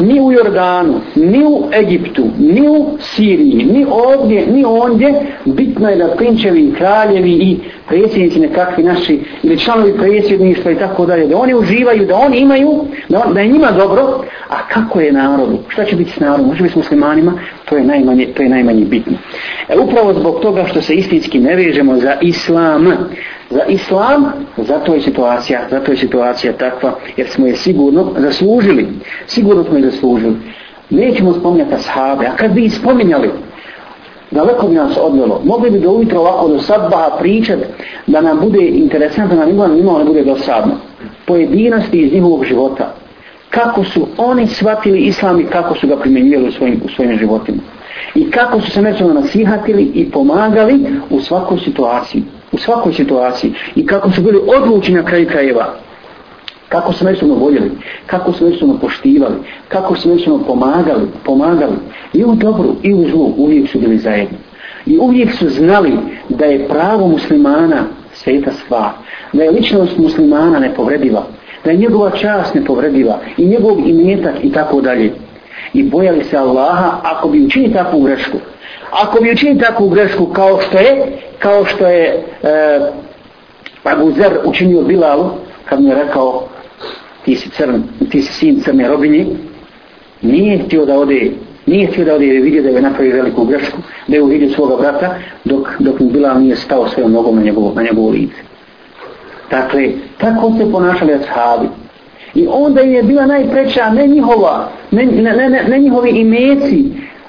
Ni 0.00 0.20
u 0.20 0.32
Jordanu, 0.32 1.00
ni 1.14 1.44
u 1.44 1.64
Egiptu, 1.72 2.24
ni 2.38 2.68
u 2.68 2.96
Siriji, 3.00 3.64
ni 3.64 3.86
ovdje, 3.90 4.46
ni 4.46 4.64
ondje. 4.64 5.14
Bitno 5.44 5.88
je 5.88 5.96
da 5.96 6.08
prinčevi, 6.16 6.74
kraljevi 6.78 7.32
i 7.32 7.58
predsjednici 7.88 8.40
nekakvi 8.40 8.84
naši, 8.84 9.20
ili 9.42 9.58
članovi 9.58 9.96
predsjedništva 9.98 10.70
i 10.70 10.78
tako 10.78 11.06
dalje, 11.06 11.26
da 11.26 11.36
oni 11.36 11.54
uživaju, 11.54 12.06
da 12.06 12.16
oni 12.16 12.38
imaju, 12.38 12.84
da, 13.08 13.22
on, 13.26 13.34
da 13.34 13.40
je 13.40 13.48
njima 13.48 13.70
dobro. 13.70 14.24
A 14.48 14.68
kako 14.68 15.00
je 15.00 15.12
narodu? 15.12 15.58
Šta 15.68 15.84
će 15.84 15.96
biti 15.96 16.10
s 16.10 16.20
narodom? 16.20 16.46
Može 16.46 16.62
biti 16.62 16.72
s 16.72 16.76
muslimanima? 16.76 17.32
To 17.64 17.76
je 17.76 17.84
najmanje, 17.84 18.26
to 18.36 18.42
je 18.42 18.48
najmanje 18.48 18.84
bitno. 18.84 19.16
E, 19.68 19.78
upravo 19.78 20.14
zbog 20.14 20.40
toga 20.40 20.64
što 20.64 20.82
se 20.82 20.94
istinski 20.94 21.38
ne 21.38 21.56
vežemo 21.56 21.96
za 21.96 22.14
islam, 22.20 22.86
za 23.50 23.64
islam, 23.68 24.32
zato 24.56 24.94
je 24.94 25.00
situacija, 25.00 25.60
zato 25.70 25.90
je 25.90 25.96
situacija 25.96 26.52
takva, 26.52 26.94
jer 27.16 27.28
smo 27.28 27.46
je 27.46 27.56
sigurno 27.56 28.12
zaslužili. 28.18 28.86
Sigurno 29.26 29.64
smo 29.64 29.76
je 29.76 29.90
zaslužili. 29.90 30.36
Nećemo 30.90 31.32
spominjati 31.32 31.74
ashabe, 31.74 32.26
a 32.26 32.36
kad 32.36 32.52
bi 32.52 32.64
ih 32.64 32.74
spominjali, 32.74 33.30
daleko 34.34 34.66
bi 34.68 34.74
nas 34.74 34.98
odvelo. 35.00 35.40
Mogli 35.44 35.70
bi 35.70 35.80
do 35.80 35.90
ujutro 35.90 36.20
ovako 36.20 36.48
do 36.48 36.58
sadbaha 36.58 37.16
pričat 37.18 37.58
da 38.06 38.20
nam 38.20 38.40
bude 38.40 38.66
interesantno, 38.66 39.36
da 39.36 39.46
nam 39.46 39.78
imamo 39.78 39.98
ne 39.98 40.04
bude 40.04 40.24
dosadno. 40.24 40.74
Pojedinosti 41.26 41.98
iz 41.98 42.12
njihovog 42.12 42.44
života. 42.44 42.94
Kako 43.50 43.84
su 43.84 44.06
oni 44.16 44.46
shvatili 44.46 45.00
islam 45.00 45.40
i 45.40 45.44
kako 45.44 45.74
su 45.74 45.86
ga 45.86 45.96
primjenjivali 45.96 46.48
u 46.48 46.52
svojim, 46.52 46.80
u 46.84 46.88
svojim 46.88 47.18
životima. 47.18 47.58
I 48.14 48.30
kako 48.30 48.60
su 48.60 48.70
se 48.70 48.82
međusobno 48.82 49.14
nasihatili 49.14 49.82
i 49.94 50.10
pomagali 50.10 50.86
u 51.10 51.20
svakoj 51.20 51.58
situaciji. 51.58 52.22
U 52.52 52.58
svakoj 52.58 52.92
situaciji. 52.92 53.52
I 53.74 53.86
kako 53.86 54.10
su 54.10 54.22
bili 54.22 54.40
odlučni 54.56 54.94
na 54.94 55.04
kraju 55.04 55.28
krajeva 55.28 55.74
kako 56.74 56.92
su 56.92 57.04
međusobno 57.04 57.34
voljeli, 57.34 57.70
kako 58.06 58.32
su 58.32 58.44
međusobno 58.44 58.78
poštivali, 58.78 59.34
kako 59.68 59.96
su 59.96 60.08
međusobno 60.08 60.44
pomagali, 60.46 61.06
pomagali. 61.24 61.76
I 62.12 62.24
u 62.24 62.34
dobru 62.34 62.74
i 62.82 62.94
u 62.94 63.08
zlu 63.08 63.32
uvijek 63.36 63.68
su 63.68 63.78
bili 63.78 63.98
zajedni. 63.98 64.38
I 64.86 64.98
uvijek 64.98 65.34
su 65.34 65.48
znali 65.48 65.92
da 66.28 66.44
je 66.44 66.68
pravo 66.68 67.08
muslimana 67.08 67.84
sveta 68.12 68.50
stvar, 68.52 68.90
da 69.32 69.42
je 69.42 69.50
ličnost 69.50 69.98
muslimana 69.98 70.58
nepovrediva, 70.58 71.22
da 71.64 71.70
je 71.70 71.76
njegova 71.76 72.10
čast 72.10 72.54
nepovrediva 72.54 73.18
i 73.36 73.46
njegov 73.46 73.78
imetak 73.86 74.34
i 74.42 74.52
tako 74.52 74.80
dalje. 74.80 75.12
I 75.72 75.82
bojali 75.82 76.24
se 76.24 76.36
Allaha 76.36 76.98
ako 77.02 77.28
bi 77.28 77.44
učini 77.46 77.72
takvu 77.72 78.00
grešku. 78.00 78.38
Ako 78.90 79.22
bi 79.22 79.32
učini 79.32 79.58
takvu 79.58 79.88
grešku 79.88 80.26
kao 80.26 80.60
što 80.60 80.78
je, 80.78 81.18
kao 81.38 81.64
što 81.64 81.86
je 81.86 82.24
e, 82.42 82.80
Abu 83.84 84.12
Zer 84.12 84.38
učinio 84.44 84.82
Bilalu, 84.82 85.30
kad 85.64 85.80
mu 85.80 85.88
je 85.88 85.94
rekao 85.94 86.48
ti 87.24 87.36
si, 87.36 87.50
crn, 87.50 87.82
ti 88.10 88.22
si 88.22 88.32
sin 88.32 88.60
crne 88.60 88.88
robinje, 88.88 89.26
nije 90.22 90.58
htio 90.58 90.86
da 90.86 90.98
ode, 90.98 91.30
nije 91.66 91.86
htio 91.86 92.04
da 92.04 92.14
ode 92.14 92.26
jer 92.26 92.36
je 92.36 92.42
vidio 92.42 92.62
da 92.62 92.68
je 92.68 92.82
napravio 92.82 93.16
veliku 93.16 93.44
grešku, 93.44 93.78
da 94.08 94.16
je 94.16 94.22
uvidio 94.22 94.50
svoga 94.50 94.76
brata, 94.76 95.14
dok, 95.44 95.68
dok 95.78 96.00
mu 96.00 96.10
bila 96.10 96.34
nije 96.34 96.56
stao 96.56 96.88
svojom 96.88 97.12
nogom 97.12 97.36
na 97.36 97.42
njegovo, 97.42 97.72
na 97.74 97.82
njegovo 97.82 98.10
lice. 98.10 98.42
Dakle, 99.50 99.90
tako 100.18 100.52
se 100.58 100.72
ponašali 100.72 101.12
ashabi. 101.12 101.68
I 102.34 102.46
onda 102.50 102.80
je 102.80 103.02
bila 103.02 103.26
najpreća, 103.26 103.90
ne 103.90 104.06
njihova, 104.06 104.70
ne, 104.90 105.06
ne, 105.06 105.48
ne, 105.48 105.64
ne 105.68 105.78
njihovi 105.78 106.10
imeci, 106.10 106.84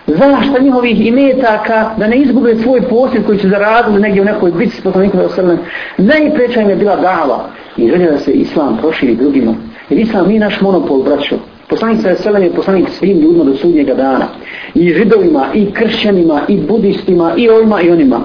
zašta 0.08 0.60
njihovih 0.62 1.08
imetaka, 1.08 1.90
da 1.98 2.08
ne 2.08 2.18
izgube 2.18 2.56
svoj 2.56 2.82
posjed 2.82 3.26
koji 3.26 3.40
su 3.40 3.50
zaradili 3.50 4.02
negdje 4.02 4.22
u 4.22 4.26
nekoj 4.26 4.52
bitci 4.52 4.78
s 4.78 4.84
poslanikom 4.84 5.20
da. 5.20 5.58
Najpreća 5.98 6.62
im 6.62 6.70
je 6.70 6.76
bila 6.76 6.96
dava 6.96 7.50
i 7.78 7.90
želja 7.90 8.12
da 8.12 8.18
se 8.18 8.32
islam 8.32 8.78
proširi 8.78 9.16
drugima. 9.16 9.54
Jer 9.90 10.00
islam 10.00 10.28
nije 10.28 10.40
naš 10.40 10.62
monopol, 10.62 11.04
braćo. 11.04 11.36
Poslanik 11.70 12.02
sa 12.02 12.10
Veselem 12.10 12.44
je 12.44 12.54
poslanik 12.54 12.90
svim 12.90 13.20
ljudima 13.20 13.44
do 13.44 13.56
sudnjega 13.56 13.94
dana. 13.94 14.28
I 14.74 14.94
židovima, 14.94 15.46
i 15.54 15.72
kršćanima, 15.72 16.42
i 16.48 16.58
budistima, 16.58 17.34
i 17.38 17.50
ovima, 17.50 17.82
i 17.82 17.92
onima. 17.92 18.20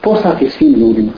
Poslati 0.00 0.50
svim 0.50 0.74
ljudima. 0.74 1.12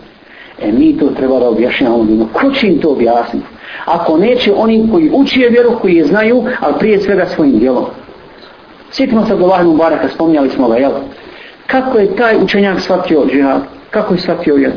E 0.63 0.73
mi 0.73 0.99
to 0.99 1.07
treba 1.07 1.39
da 1.39 1.49
objašnjamo 1.49 1.99
ljudima. 1.99 2.27
Ko 2.33 2.53
će 2.53 2.67
im 2.67 2.79
to 2.79 2.91
objasniti? 2.91 3.47
Ako 3.85 4.17
neće 4.17 4.53
oni 4.53 4.89
koji 4.93 5.11
učije 5.13 5.49
vjeru, 5.49 5.79
koji 5.81 5.95
je 5.95 6.05
znaju, 6.05 6.45
ali 6.61 6.75
prije 6.79 7.01
svega 7.01 7.27
svojim 7.27 7.59
djelom. 7.59 7.85
Sjetimo 8.91 9.27
se 9.27 9.33
Abdullah 9.33 9.65
Mubaraka, 9.65 10.09
spominjali 10.09 10.51
smo 10.51 10.69
ga, 10.69 10.77
jel? 10.77 10.93
Kako 11.67 11.99
je 11.99 12.17
taj 12.17 12.37
učenjak 12.43 12.81
shvatio 12.81 13.27
džihad? 13.33 13.63
Kako 13.91 14.15
je 14.15 14.21
shvatio 14.21 14.55
vjeru? 14.55 14.75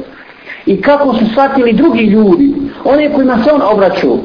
I 0.65 0.81
kako 0.81 1.13
su 1.13 1.25
shvatili 1.31 1.73
drugi 1.73 2.03
ljudi? 2.03 2.53
One 2.83 3.13
kojima 3.13 3.43
se 3.43 3.51
on 3.51 3.61
obraćao. 3.61 4.17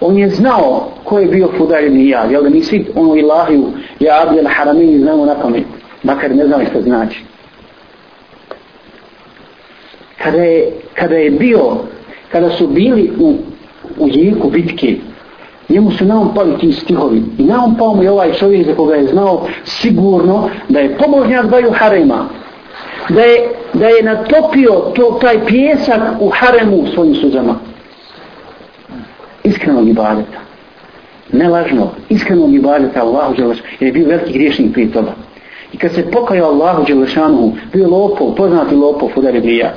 On 0.00 0.18
je 0.18 0.28
znao 0.28 0.88
ko 1.04 1.18
je 1.18 1.26
bio 1.26 1.48
Fudaj 1.58 1.86
ibn 1.86 1.96
Iyad. 1.96 2.30
Jel 2.30 2.42
da 2.42 2.50
mi 2.50 2.62
svi 2.62 2.86
ono 2.94 3.16
ilahiju, 3.16 3.66
ja 4.00 4.22
Abdel 4.22 4.46
Haramini 4.48 4.98
znamo 4.98 5.26
na 5.26 5.34
pamet. 5.34 5.64
Makar 6.02 6.34
ne 6.36 6.46
znali 6.46 6.66
što 6.66 6.80
znači. 6.80 7.24
Kada 10.22 10.42
je, 10.42 10.72
kada 10.94 11.16
je 11.16 11.30
bio, 11.30 11.76
kada 12.32 12.50
su 12.50 12.66
bili 12.66 13.10
u, 13.20 13.34
u 13.98 14.08
jeku 14.08 14.50
bitke, 14.50 14.96
njemu 15.68 15.90
su 15.90 16.04
naom 16.04 16.34
pali 16.34 16.58
ti 16.58 16.72
stihovi. 16.72 17.22
I 17.38 17.44
naom 17.44 17.76
pao 17.76 17.94
mu 17.94 18.02
je 18.02 18.10
ovaj 18.10 18.32
čovjek 18.32 18.66
za 18.66 18.74
koga 18.74 18.94
je 18.94 19.06
znao 19.06 19.46
sigurno 19.64 20.48
da 20.68 20.80
je 20.80 20.96
pomožnjak 20.98 21.46
Baju 21.46 21.70
harema. 21.72 22.28
Da 23.08 23.22
je, 23.22 23.48
da 23.72 23.88
je 23.88 24.02
natopio 24.02 24.72
to, 24.94 25.18
taj 25.20 25.46
pjesak 25.46 26.00
u 26.20 26.28
haremu 26.28 26.86
svojim 26.94 27.14
suzama. 27.14 27.69
Iskrenog 29.44 29.88
ibadeta. 29.88 30.38
Ne 31.32 31.48
lažno, 31.48 31.90
iskrenog 32.08 32.54
ibadeta 32.54 33.00
Allahu 33.02 33.34
Đelešanu. 33.34 33.68
Jer 33.80 33.86
je 33.88 33.92
bio 33.92 34.08
veliki 34.08 34.32
griješnik 34.32 34.72
prije 34.72 34.92
toga. 34.92 35.12
I 35.72 35.78
kad 35.78 35.92
se 35.92 36.10
pokajao 36.10 36.50
Allahu 36.50 36.84
Đelešanu, 36.84 37.52
bio 37.72 37.88
lopov, 37.88 38.34
poznati 38.34 38.74
lopov, 38.74 39.08
Fudar 39.14 39.34
Ibrija. 39.34 39.74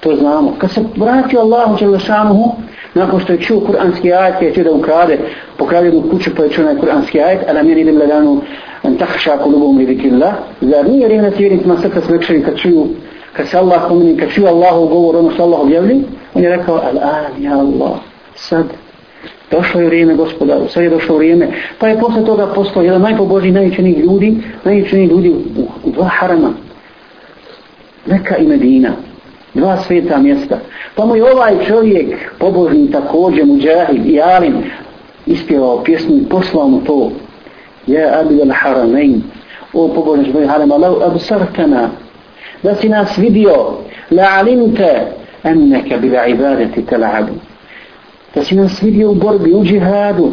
To 0.00 0.16
znamo. 0.16 0.54
Kad 0.58 0.70
se 0.70 0.80
vratio 0.96 1.40
Allahu 1.40 1.76
Đelešanu, 1.78 2.52
nakon 2.94 3.20
što 3.20 3.32
je 3.32 3.40
čuo 3.40 3.60
kuranski 3.60 4.12
ajet, 4.12 4.56
je 4.56 4.64
da 4.64 4.72
ukrade, 4.72 5.18
pokrade 5.56 5.86
jednu 5.86 6.10
kuću 6.10 6.30
pa 6.36 6.42
je 6.42 6.50
čuo 6.50 6.64
onaj 6.64 6.76
kuranski 6.76 7.20
ajet, 7.20 7.40
a 7.48 7.52
nam 7.52 7.68
je 7.68 7.74
lim 7.74 7.98
ladanu 7.98 8.40
an 8.82 8.96
tahša 8.96 9.38
kulubom 9.42 9.78
li 9.78 9.86
zikrillah, 9.86 10.34
zar 10.60 10.88
nije 10.90 11.06
vrijeme 11.06 11.30
s 11.30 11.38
vjernicima 11.38 11.76
srca 11.76 12.00
smekšeni 12.00 12.42
kad 12.42 12.56
čuju, 12.56 12.86
kad 13.32 13.48
se 13.48 13.58
Allah 13.58 13.82
pomeni, 13.88 14.16
kad 14.16 14.30
čuju 14.30 14.46
Allahu 14.46 14.88
govor, 14.88 15.16
ono 15.16 15.30
što 15.30 15.42
Allah 15.42 15.60
objavlji, 15.60 16.04
on 16.34 16.42
je 16.42 16.56
rekao, 16.56 16.74
al 16.74 16.98
an, 16.98 17.42
ja 17.42 17.58
Allah, 17.58 17.98
sad, 18.34 18.66
došlo 19.50 19.80
je 19.80 19.86
vrijeme 19.86 20.14
gospodaru, 20.14 20.68
sad 20.68 20.82
je 20.82 20.90
došlo 20.90 21.16
vrijeme, 21.16 21.48
pa 21.78 21.88
je 21.88 22.00
posle 22.00 22.24
toga 22.24 22.46
postao 22.46 22.82
jedan 22.82 23.02
najpobožniji, 23.02 23.52
najučenijih 23.52 23.98
ljudi, 23.98 24.36
najučenijih 24.64 25.10
ljudi 25.10 25.30
u, 25.30 25.62
u 25.84 25.90
dva 25.90 26.08
harama, 26.08 26.52
Meka 28.06 28.36
i 28.36 28.46
Medina, 28.46 28.90
dva 29.54 29.76
sveta 29.76 30.18
mjesta. 30.18 30.58
Pa 30.94 31.06
mu 31.06 31.16
je 31.16 31.32
ovaj 31.32 31.54
čovjek, 31.66 32.16
pobožni 32.38 32.90
također, 32.90 33.46
muđahid 33.46 34.06
i 34.06 34.20
alim, 34.20 34.54
ispjevao 35.26 35.84
pjesmu 35.84 36.16
i 36.16 36.28
poslao 36.28 36.68
mu 36.68 36.80
to. 36.80 37.10
Ja 37.86 38.20
abid 38.20 38.40
al 38.40 38.52
haramein, 38.54 39.22
o 39.72 39.88
pobožni 39.88 40.32
čovjek 40.32 40.50
harama, 40.50 40.76
lau 40.76 41.02
absartana, 41.02 41.90
da 42.62 42.74
si 42.74 42.88
nas 42.88 43.18
vidio, 43.18 43.54
la 44.10 44.24
alimte, 44.38 45.06
enneke 45.44 45.96
bila 45.98 46.26
ibadeti 46.26 46.82
tela'abu. 46.82 47.32
Da 48.36 48.44
si 48.44 48.54
nas 48.54 48.82
vidio 48.82 49.10
u 49.10 49.14
borbi, 49.14 49.54
u 49.54 49.64
džihadu, 49.64 50.32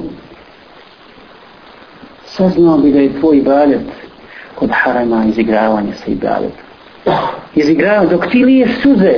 saznao 2.26 2.78
bi 2.78 2.92
da 2.92 3.00
je 3.00 3.20
tvoj 3.20 3.38
ibadet 3.38 3.82
kod 4.56 4.70
harama 4.74 5.26
izigravanje 5.26 5.94
sa 5.94 6.12
ibadetom. 6.12 6.66
Izigravanje, 7.56 8.10
dok 8.10 8.28
ti 8.32 8.46
liješ 8.46 8.82
suze 8.82 9.14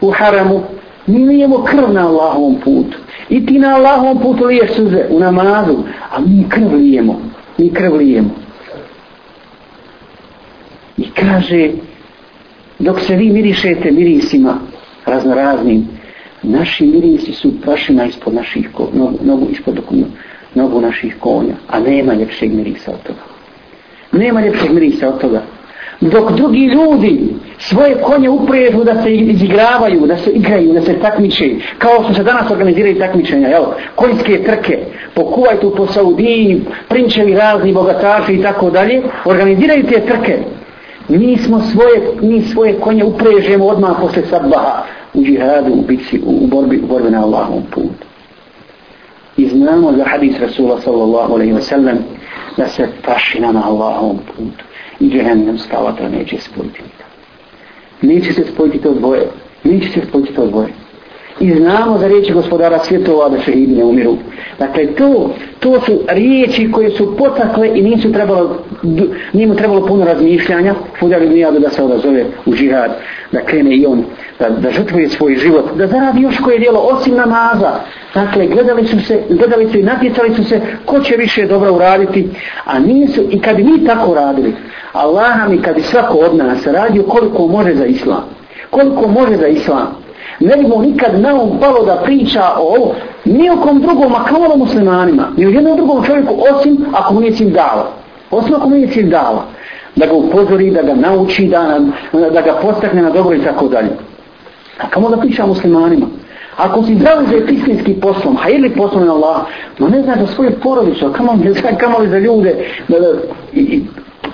u 0.00 0.10
haramu 0.10 0.62
mi 1.06 1.26
lijemo 1.26 1.64
krv 1.64 1.92
na 1.92 2.08
Allahovom 2.08 2.56
putu. 2.64 2.98
I 3.28 3.46
ti 3.46 3.58
na 3.58 3.74
Allahovom 3.74 4.18
putu 4.18 4.44
liješ 4.44 4.72
suze 4.72 5.06
u 5.10 5.20
namazu 5.20 5.76
a 6.10 6.20
mi 6.20 6.48
krv 6.48 6.74
lijemo 6.74 7.20
mi 7.58 7.70
krv 7.70 7.96
lijemo. 7.96 8.30
I 10.96 11.10
kaže 11.10 11.70
dok 12.78 13.00
se 13.00 13.16
vi 13.16 13.30
mirišete 13.30 13.90
mirisima 13.90 14.58
raznoraznim 15.06 15.97
naši 16.42 16.86
mirisi 16.86 17.32
su 17.32 17.60
prašina 17.60 18.04
ispod 18.04 18.34
naših 18.34 18.68
ko, 18.72 18.88
nogu, 18.94 19.18
nogu 19.22 19.46
ispod 19.50 19.74
nogu, 19.74 20.06
nogu 20.54 20.80
naših 20.80 21.16
konja 21.20 21.54
a 21.68 21.80
nema 21.80 22.14
ljepšeg 22.14 22.52
mirisa 22.52 22.90
od 22.90 23.02
toga 23.02 23.20
nema 24.12 24.40
ljepšeg 24.40 24.72
mirisa 24.72 25.08
od 25.08 25.20
toga 25.20 25.42
dok 26.00 26.32
drugi 26.32 26.64
ljudi 26.64 27.34
svoje 27.58 27.94
konje 27.94 28.30
uprežu 28.30 28.84
da 28.84 29.02
se 29.02 29.14
izigravaju, 29.14 30.06
da 30.06 30.16
se 30.16 30.30
igraju, 30.30 30.72
da 30.72 30.82
se 30.82 30.94
takmiče, 30.94 31.50
kao 31.78 32.04
što 32.04 32.14
se 32.14 32.22
danas 32.22 32.50
organiziraju 32.50 32.98
takmičenja, 32.98 33.48
jel? 33.48 33.64
konjske 33.94 34.42
trke, 34.44 34.78
po 35.14 35.24
Kuvajtu, 35.24 35.74
po 35.76 35.86
Saudiji, 35.86 36.60
prinčevi 36.88 37.34
razni, 37.34 37.72
bogataši 37.72 38.32
i 38.32 38.42
tako 38.42 38.70
dalje, 38.70 39.02
organiziraju 39.24 39.84
te 39.86 40.00
trke. 40.00 40.38
Mi 41.08 41.36
smo 41.36 41.60
svoje, 41.60 42.00
mi 42.22 42.42
svoje 42.42 42.72
konje 42.72 43.04
uprežemo 43.04 43.66
odmah 43.66 43.96
posle 44.00 44.22
sabbaha 44.30 44.82
u 45.14 45.22
džihadu, 45.24 45.72
u 45.72 45.82
bici, 45.82 46.20
u, 46.26 46.46
borbi, 46.46 46.80
u 46.84 46.86
borbi 46.86 47.10
na 47.10 47.22
Allahom 47.22 47.62
putu. 47.70 48.04
I 49.36 49.48
znamo 49.48 49.92
za 49.92 50.04
hadis 50.04 50.38
Rasula 50.38 50.80
sallallahu 50.80 51.34
alaihi 51.34 51.52
wa 51.52 51.60
sallam 51.60 51.98
da 52.56 52.68
se 52.68 52.88
tašina 53.02 53.52
na 53.52 53.66
Allahom 53.66 54.18
putu 54.26 54.64
i 55.00 55.10
džehennemska 55.10 55.78
vatra 55.78 56.08
neće 56.08 56.38
spojiti 56.38 56.82
nikad. 56.82 57.06
Neće 58.02 58.32
se 58.32 58.44
spojiti 58.52 58.78
to 58.78 58.94
dvoje. 58.94 59.28
Neće 59.64 59.88
se 59.88 60.00
spojiti 60.08 60.34
to 60.34 60.46
dvoje 60.46 60.68
i 61.40 61.54
znamo 61.54 61.98
za 61.98 62.08
riječi 62.08 62.32
gospodara 62.32 62.78
svjetova 62.78 63.28
da 63.28 63.40
šehidi 63.40 63.74
ne 63.76 63.84
umiru. 63.84 64.16
Dakle, 64.58 64.86
to, 64.86 65.30
to 65.60 65.80
su 65.80 66.00
riječi 66.08 66.72
koje 66.72 66.90
su 66.90 67.16
potakle 67.16 67.70
i 67.74 67.82
nisu 67.82 68.12
trebalo, 68.12 68.58
nijemu 69.32 69.54
trebalo 69.54 69.86
puno 69.86 70.04
razmišljanja, 70.04 70.74
Fudar 71.00 71.22
ibn 71.22 71.36
Jadu 71.36 71.58
da 71.58 71.70
se 71.70 71.82
odazove 71.82 72.24
u 72.46 72.54
džihad, 72.54 72.90
da 73.32 73.40
krene 73.40 73.76
i 73.76 73.86
on, 73.86 74.04
da, 74.38 74.48
da 74.50 74.70
žrtvuje 74.70 75.08
svoj 75.08 75.36
život, 75.36 75.64
da 75.76 75.86
zaradi 75.86 76.22
još 76.22 76.38
koje 76.38 76.58
dijelo 76.58 76.80
osim 76.80 77.14
namaza. 77.14 77.72
Dakle, 78.14 78.46
gledali 78.46 78.86
su 78.86 79.00
se, 79.00 79.22
gledali 79.28 79.68
su 79.70 79.78
i 79.78 79.82
natjecali 79.82 80.34
su 80.34 80.44
se 80.44 80.60
ko 80.84 81.00
će 81.00 81.16
više 81.16 81.46
dobro 81.46 81.74
uraditi, 81.74 82.28
a 82.64 82.78
nisu, 82.78 83.22
i 83.30 83.40
kad 83.40 83.56
bi 83.56 83.64
mi 83.64 83.86
tako 83.86 84.14
radili, 84.14 84.54
Allah 84.92 85.48
mi 85.48 85.62
kad 85.62 85.74
bi 85.74 85.82
svako 85.82 86.18
od 86.18 86.36
nas 86.36 86.66
radio 86.66 87.02
koliko 87.02 87.46
može 87.46 87.74
za 87.74 87.86
islam, 87.86 88.24
koliko 88.70 89.08
može 89.08 89.36
za 89.36 89.46
islam, 89.46 90.07
ne 90.40 90.56
bi 90.56 90.66
mu 90.66 90.82
nikad 90.82 91.20
na 91.20 91.34
um 91.34 91.58
palo 91.60 91.84
da 91.84 91.96
priča 91.96 92.42
o 92.58 92.76
ovo, 92.76 92.94
kom 93.62 93.80
drugom, 93.80 94.14
a 94.14 94.24
kamalo 94.24 94.56
muslimanima, 94.56 95.28
ni 95.36 95.46
o 95.46 95.48
jednom 95.48 95.76
drugom 95.76 96.04
čovjeku, 96.04 96.34
osim 96.54 96.86
ako 96.92 97.14
mu 97.14 97.20
nije 97.20 97.32
cilj 97.32 97.50
dala. 97.50 97.92
Osim 98.30 98.54
ako 98.54 98.68
mu 98.68 98.74
nije 98.74 98.88
cilj 98.88 99.10
dala. 99.10 99.44
Da 99.96 100.06
ga 100.06 100.12
upozori, 100.12 100.70
da 100.70 100.82
ga 100.82 100.94
nauči, 100.94 101.46
da, 101.46 101.78
da 102.12 102.40
ga 102.40 102.58
postakne 102.62 103.02
na 103.02 103.10
dobro 103.10 103.36
i 103.36 103.42
tako 103.44 103.68
dalje. 103.68 103.90
A 104.78 104.88
kamo 104.90 105.10
da 105.10 105.16
priča 105.16 105.46
muslimanima? 105.46 106.06
Ako 106.58 106.82
si 106.82 106.98
zauzet 106.98 107.50
istinski 107.50 107.94
poslom, 107.94 108.36
a 108.42 108.50
ili 108.50 108.70
poslom 108.70 109.06
na 109.06 109.12
Allah, 109.12 109.46
no 109.78 109.88
ne 109.88 110.02
znaš 110.02 110.18
za 110.18 110.26
svoju 110.26 110.50
porodicu, 110.62 111.12
kamo, 111.12 111.38
kamo 111.80 111.98
li 111.98 112.08
za 112.08 112.18
ljude, 112.18 112.54
da, 112.88 113.00
da, 113.00 113.06
i, 113.52 113.60
i, 113.60 113.82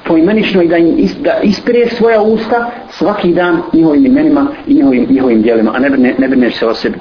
poimenično 0.05 0.63
i 0.63 0.69
da 0.69 0.77
im 0.77 0.95
is, 0.99 1.17
da 1.17 1.41
ispire 1.43 1.89
svoja 1.89 2.23
usta 2.23 2.71
svaki 2.91 3.33
dan 3.33 3.63
njihovim 3.73 4.07
imenima 4.07 4.47
i 4.67 4.75
njihovim, 4.75 5.07
njihovim 5.11 5.43
dijelima, 5.43 5.73
a 5.75 5.79
ne, 5.79 5.91
ne, 5.91 6.15
ne 6.19 6.29
brineš 6.29 6.59
se 6.59 6.67
o 6.67 6.75
sebi. 6.75 6.99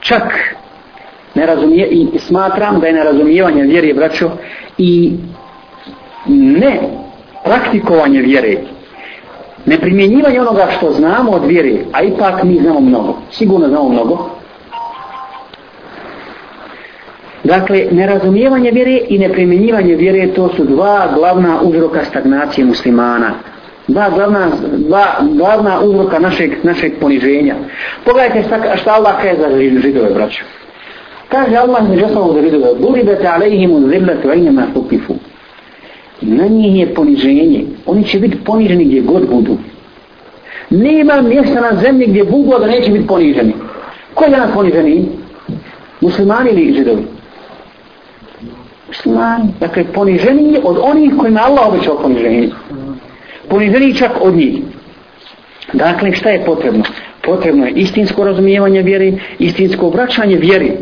Čak 0.00 0.54
ne 1.34 1.46
razumije, 1.46 1.88
i 1.88 2.18
smatram 2.18 2.80
da 2.80 2.86
je 2.86 2.92
nerazumijevanje 2.92 3.62
vjere, 3.62 3.94
braćo, 3.94 4.30
i 4.78 5.12
ne 6.26 6.80
praktikovanje 7.44 8.20
vjere, 8.20 8.56
ne 9.66 9.78
primjenjivanje 9.80 10.40
onoga 10.40 10.66
što 10.76 10.92
znamo 10.92 11.32
od 11.32 11.44
vjere, 11.44 11.76
a 11.92 12.02
ipak 12.02 12.42
mi 12.42 12.58
znamo 12.60 12.80
mnogo, 12.80 13.16
sigurno 13.30 13.68
znamo 13.68 13.88
mnogo, 13.88 14.30
Dakle, 17.44 17.86
nerazumijevanje 17.90 18.70
vjere 18.70 19.00
i 19.08 19.18
neprimjenjivanje 19.18 19.94
vjere 19.94 20.34
to 20.34 20.48
su 20.56 20.64
dva 20.64 21.08
glavna 21.14 21.60
uzroka 21.62 22.04
stagnacije 22.04 22.64
muslimana. 22.64 23.30
Dva 23.88 24.10
glavna, 24.10 24.48
dva 24.72 25.06
glavna 25.20 25.80
uzroka 25.80 26.18
našeg, 26.18 26.52
našeg 26.62 26.92
poniženja. 27.00 27.54
Pogledajte 28.04 28.42
šta 28.76 28.92
Allah 28.92 29.14
kaže 29.22 29.36
za 29.40 29.80
židove, 29.80 30.10
braću. 30.14 30.44
Kaže 31.28 31.56
Allah 31.56 31.88
među 31.88 32.04
osnovu 32.04 32.32
za 32.32 32.42
židove, 32.42 32.74
Buribete 32.80 33.26
alejhimu 33.26 33.88
zilletu 33.88 34.28
ajnema 34.28 34.62
tukifu. 34.74 35.14
Na 36.20 36.46
njih 36.46 36.76
je 36.76 36.94
poniženje. 36.94 37.64
Oni 37.86 38.04
će 38.04 38.18
biti 38.18 38.36
poniženi 38.44 38.84
gdje 38.84 39.00
god 39.00 39.28
budu. 39.30 39.56
Nema 40.70 41.22
mjesta 41.22 41.60
na 41.60 41.80
zemlji 41.80 42.06
gdje 42.06 42.24
budu, 42.24 42.58
da 42.58 42.66
neće 42.66 42.90
biti 42.90 43.06
poniženi. 43.06 43.52
Ko 44.14 44.24
je 44.24 44.30
danas 44.30 44.54
poniženi? 44.54 45.08
Muslimani 46.00 46.50
ili 46.50 46.74
židovi? 46.74 47.02
muslimani. 48.94 49.44
Dakle, 49.60 49.84
poniženiji 49.84 50.58
od 50.62 50.78
onih 50.82 51.12
kojima 51.18 51.40
Allah 51.40 51.68
obećao 51.68 51.98
poniženje. 51.98 52.48
Poniženi 53.48 53.94
čak 53.94 54.10
od 54.20 54.34
njih. 54.34 54.54
Dakle, 55.72 56.12
šta 56.12 56.30
je 56.30 56.44
potrebno? 56.44 56.84
Potrebno 57.22 57.66
je 57.66 57.72
istinsko 57.72 58.24
razumijevanje 58.24 58.82
vjeri, 58.82 59.18
istinsko 59.38 59.86
obraćanje 59.86 60.36
vjeri 60.36 60.72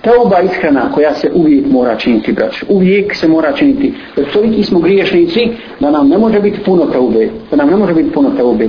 Tauba 0.00 0.40
ishrana 0.40 0.92
koja 0.92 1.14
se 1.14 1.30
uvijek 1.34 1.66
mora 1.66 1.96
činiti, 1.96 2.32
brać. 2.32 2.62
Uvijek 2.68 3.14
se 3.14 3.28
mora 3.28 3.52
činiti. 3.52 3.94
Jer 4.16 4.32
toliki 4.32 4.62
smo 4.62 4.80
griješnici 4.80 5.48
da 5.80 5.90
nam 5.90 6.08
ne 6.08 6.18
može 6.18 6.40
biti 6.40 6.60
puno 6.64 6.86
taube. 6.86 7.28
Da 7.50 7.56
nam 7.56 7.70
ne 7.70 7.76
može 7.76 7.94
biti 7.94 8.12
puno 8.12 8.30
taube 8.36 8.68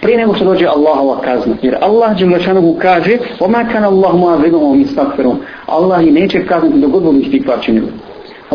prije 0.00 0.18
nego 0.18 0.34
što 0.34 0.44
dođe 0.44 0.66
Allahova 0.66 1.20
kazna. 1.20 1.54
Jer 1.62 1.76
Allah 1.80 2.18
Đelešanovu 2.18 2.76
kaže 2.82 3.18
وَمَا 3.40 3.62
كَنَ 3.72 3.84
اللَّهُ 3.84 4.12
مَا 4.16 4.36
ذِنُهُ 4.44 4.74
مِنْ 4.74 4.84
سْتَغْفِرُمْ 4.86 5.34
Allah 5.66 6.06
i 6.06 6.10
neće 6.10 6.46
kazniti 6.46 6.78
dok 6.78 6.90
god 6.90 7.02
budu 7.02 7.18
istikvar 7.18 7.58
činili. 7.60 7.86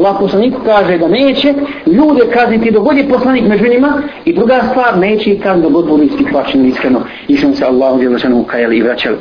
Allah 0.01 0.17
poslanik 0.21 0.55
kaže 0.65 0.99
da 0.99 1.09
neće 1.09 1.55
ljude 1.87 2.33
kazniti 2.33 2.71
dok 2.71 2.85
god 2.85 2.97
je 2.97 3.09
poslanik 3.09 3.45
među 3.49 3.69
njima 3.69 4.03
i 4.25 4.33
druga 4.33 4.61
stvar 4.71 4.99
neće 4.99 5.31
i 5.31 5.41
kam 5.41 5.63
dok 5.63 5.73
god 5.73 5.87
budu 5.87 6.03
ispihvaćeni 6.03 6.69
iskreno 6.69 7.01
i 7.29 7.37
što 7.37 7.53
se 7.53 7.65
Allah 7.65 7.95
uvijel 7.95 8.13
našanu 8.13 8.45
i 8.73 8.83
vraćali. 8.83 9.17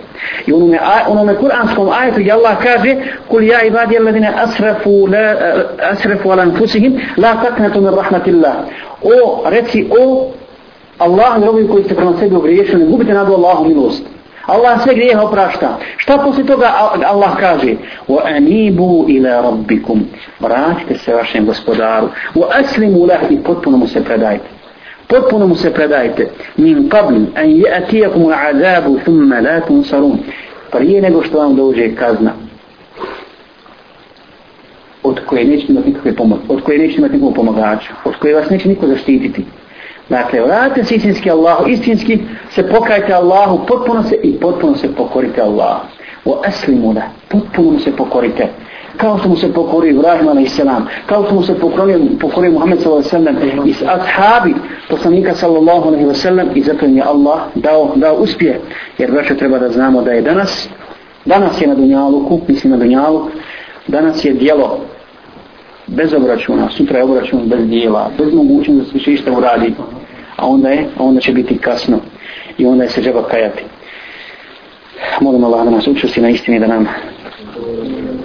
I 0.48 0.54
onome, 0.54 0.80
onome 1.08 1.36
kuranskom 1.36 1.90
ajetu 1.90 2.20
gdje 2.20 2.32
Allah 2.32 2.58
kaže 2.64 2.96
Kul 3.28 3.44
ja 3.44 3.64
i 3.64 3.70
vadi 3.70 3.98
alladine 3.98 4.34
asrafu, 4.36 5.08
la, 5.08 5.20
eh, 5.20 5.66
asrafu 5.92 6.32
ala 6.32 6.46
nfusihim 6.46 7.00
la 7.18 7.36
taknatu 7.44 7.82
min 7.82 7.92
rahmatillah. 7.96 8.56
O, 9.04 9.44
reci 9.50 9.88
o 10.00 10.32
Allah, 10.98 11.44
robi 11.46 11.68
koji 11.68 11.84
ste 11.84 11.96
prema 11.96 12.14
sebi 12.20 12.36
ogriješili, 12.36 12.84
ne 12.84 12.90
gubite 12.92 13.14
nadu 13.14 13.34
Allahu 13.34 13.66
milost. 13.66 14.19
Allah 14.49 14.83
sve 14.83 14.95
grijehe 14.95 15.21
oprašta. 15.21 15.79
Šta 15.97 16.19
poslije 16.19 16.47
toga 16.47 16.73
Allah 17.07 17.37
kaže? 17.41 17.75
وَأَنِيبُوا 18.09 19.07
إِلَىٰ 19.07 19.43
رَبِّكُمْ 19.43 20.01
Vratite 20.41 20.99
se 20.99 21.15
vašem 21.15 21.47
gospodaru. 21.47 22.09
وَأَسْلِمُوا 22.35 23.07
لَهِ 23.07 23.31
I 23.31 23.43
potpuno 23.45 23.77
mu 23.77 23.87
se 23.87 24.05
predajte. 24.05 24.45
Potpuno 25.07 25.47
mu 25.47 25.55
se 25.55 25.73
predajte. 25.73 26.31
مِنْ 26.59 26.89
قَبْلِ 26.89 27.27
أَنْ 27.37 27.49
يَأْتِيَكُمُ 27.65 28.27
الْعَذَابُ 28.29 28.99
ثُمَّ 29.05 29.35
لَا 29.35 29.61
تُنْصَرُونَ 29.61 30.19
Prije 30.71 31.03
nego 31.03 31.23
što 31.23 31.39
vam 31.39 31.57
dođe 31.57 31.95
kazna 31.95 32.33
od 35.03 35.21
koje 35.27 35.45
neće 35.45 35.67
imati 35.69 35.89
nikakve 35.89 36.15
pomoći, 36.15 36.43
od 36.49 36.63
koje 36.63 36.79
neće 36.79 36.99
imati 36.99 37.15
nikakvu 37.15 37.35
pomagača, 37.35 37.93
od 38.05 38.15
koje 38.17 38.35
vas 38.35 38.51
neće 38.51 38.69
niko 38.69 38.87
zaštititi. 38.87 39.45
Dakle, 40.10 40.42
vratite 40.42 40.84
se 40.84 40.96
istinski 40.96 41.32
Allahu, 41.32 41.68
istinski 41.68 42.20
se 42.50 42.68
pokajte 42.68 43.14
Allahu, 43.14 43.66
potpuno 43.68 44.04
se 44.04 44.16
i 44.24 44.40
potpuno 44.40 44.76
se 44.76 44.96
pokorite 44.96 45.42
Allahu. 45.42 45.86
O 46.26 46.42
eslimu 46.48 46.94
da, 46.94 47.04
potpuno 47.30 47.80
se 47.80 47.92
pokorite. 47.92 48.48
Kao 48.98 49.18
što 49.18 49.30
mu 49.30 49.36
se 49.36 49.54
pokorio 49.54 49.90
Ibrahim 49.90 50.28
a.s. 50.28 50.60
Kao 51.06 51.26
što 51.26 51.36
mu 51.36 51.44
se 51.44 51.60
pokorio, 51.60 52.00
pokorio 52.20 52.52
Muhammed 52.52 52.80
s.a.v. 52.80 53.32
i 53.66 53.74
ashabi 53.86 54.56
poslanika 54.90 55.34
sallallahu 55.36 55.88
alaihi 55.88 56.06
wa 56.06 56.48
i 56.56 56.62
zato 56.62 56.86
je 56.86 57.02
Allah 57.02 57.40
dao, 57.56 57.92
dao 57.96 58.16
uspije. 58.16 58.60
Jer 58.98 59.12
vraću 59.12 59.38
treba 59.38 59.60
da 59.60 59.70
znamo 59.70 60.02
da 60.02 60.12
je 60.12 60.22
danas, 60.22 60.70
danas 61.26 61.62
je 61.62 61.68
na 61.68 61.76
Dunjaluku, 61.76 62.42
mislim 62.48 62.72
na 62.72 62.78
Dunjaluku, 62.78 63.30
danas 63.88 64.26
je 64.26 64.34
dijelo 64.34 64.80
bez 65.96 66.14
obračuna, 66.14 66.70
sutra 66.70 66.98
je 66.98 67.04
obračun 67.04 67.40
bez 67.46 67.68
dijela, 67.68 68.12
bez 68.18 68.34
mogućnosti 68.34 68.80
da 68.80 68.86
se 68.86 68.94
više 68.94 69.14
išta 69.14 69.32
uradi, 69.32 69.74
a 70.36 70.48
onda 70.48 70.70
je, 70.70 70.88
a 70.98 71.04
onda 71.04 71.22
će 71.22 71.32
biti 71.32 71.58
kasno 71.58 72.00
i 72.58 72.66
onda 72.66 72.84
je 72.84 72.90
se 72.90 73.02
džaba 73.02 73.28
kajati. 73.28 73.64
Molim 75.22 75.44
Allah 75.44 75.64
da 75.66 75.70
nas 75.70 75.88
učvrsti 75.88 76.22
na 76.22 76.30
istini, 76.30 76.60
da 76.60 76.68
nam 76.68 76.88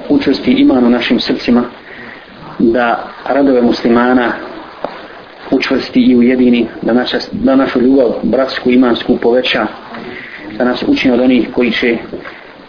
učvrsti 0.09 0.53
iman 0.53 0.85
u 0.85 0.91
našim 0.91 1.21
srcima, 1.21 1.65
da 2.59 3.09
radove 3.29 3.63
muslimana 3.63 4.33
učvrsti 5.51 6.01
i 6.01 6.17
ujedini, 6.17 6.67
da, 6.83 6.93
naša, 6.93 7.19
da 7.33 7.57
našu 7.57 7.81
ljubav 7.81 8.15
bratsku 8.23 8.71
imansku 8.71 9.17
poveća, 9.17 9.67
da 10.59 10.65
nas 10.65 10.85
učini 10.87 11.15
od 11.15 11.21
onih 11.21 11.49
koji 11.55 11.71
će 11.71 11.97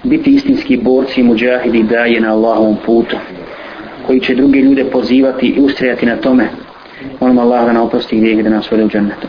biti 0.03 0.31
istinski 0.31 0.77
borci 0.77 1.21
i 1.21 1.23
muđahidi 1.23 1.83
daje 1.83 2.21
na 2.21 2.33
Allahovom 2.33 2.77
putu 2.85 3.17
koji 4.07 4.19
će 4.19 4.35
druge 4.35 4.59
ljude 4.59 4.85
pozivati 4.85 5.47
i 5.47 5.59
ustrajati 5.61 6.05
na 6.05 6.15
tome. 6.15 6.49
Molim 7.19 7.39
Allah 7.39 7.65
da 7.65 7.73
na 7.73 7.83
oprosti 7.83 8.17
gdje 8.17 8.43
da 8.43 8.49
nas 8.49 8.71
vode 8.71 8.83
u 8.83 8.89
džennetu. 8.89 9.27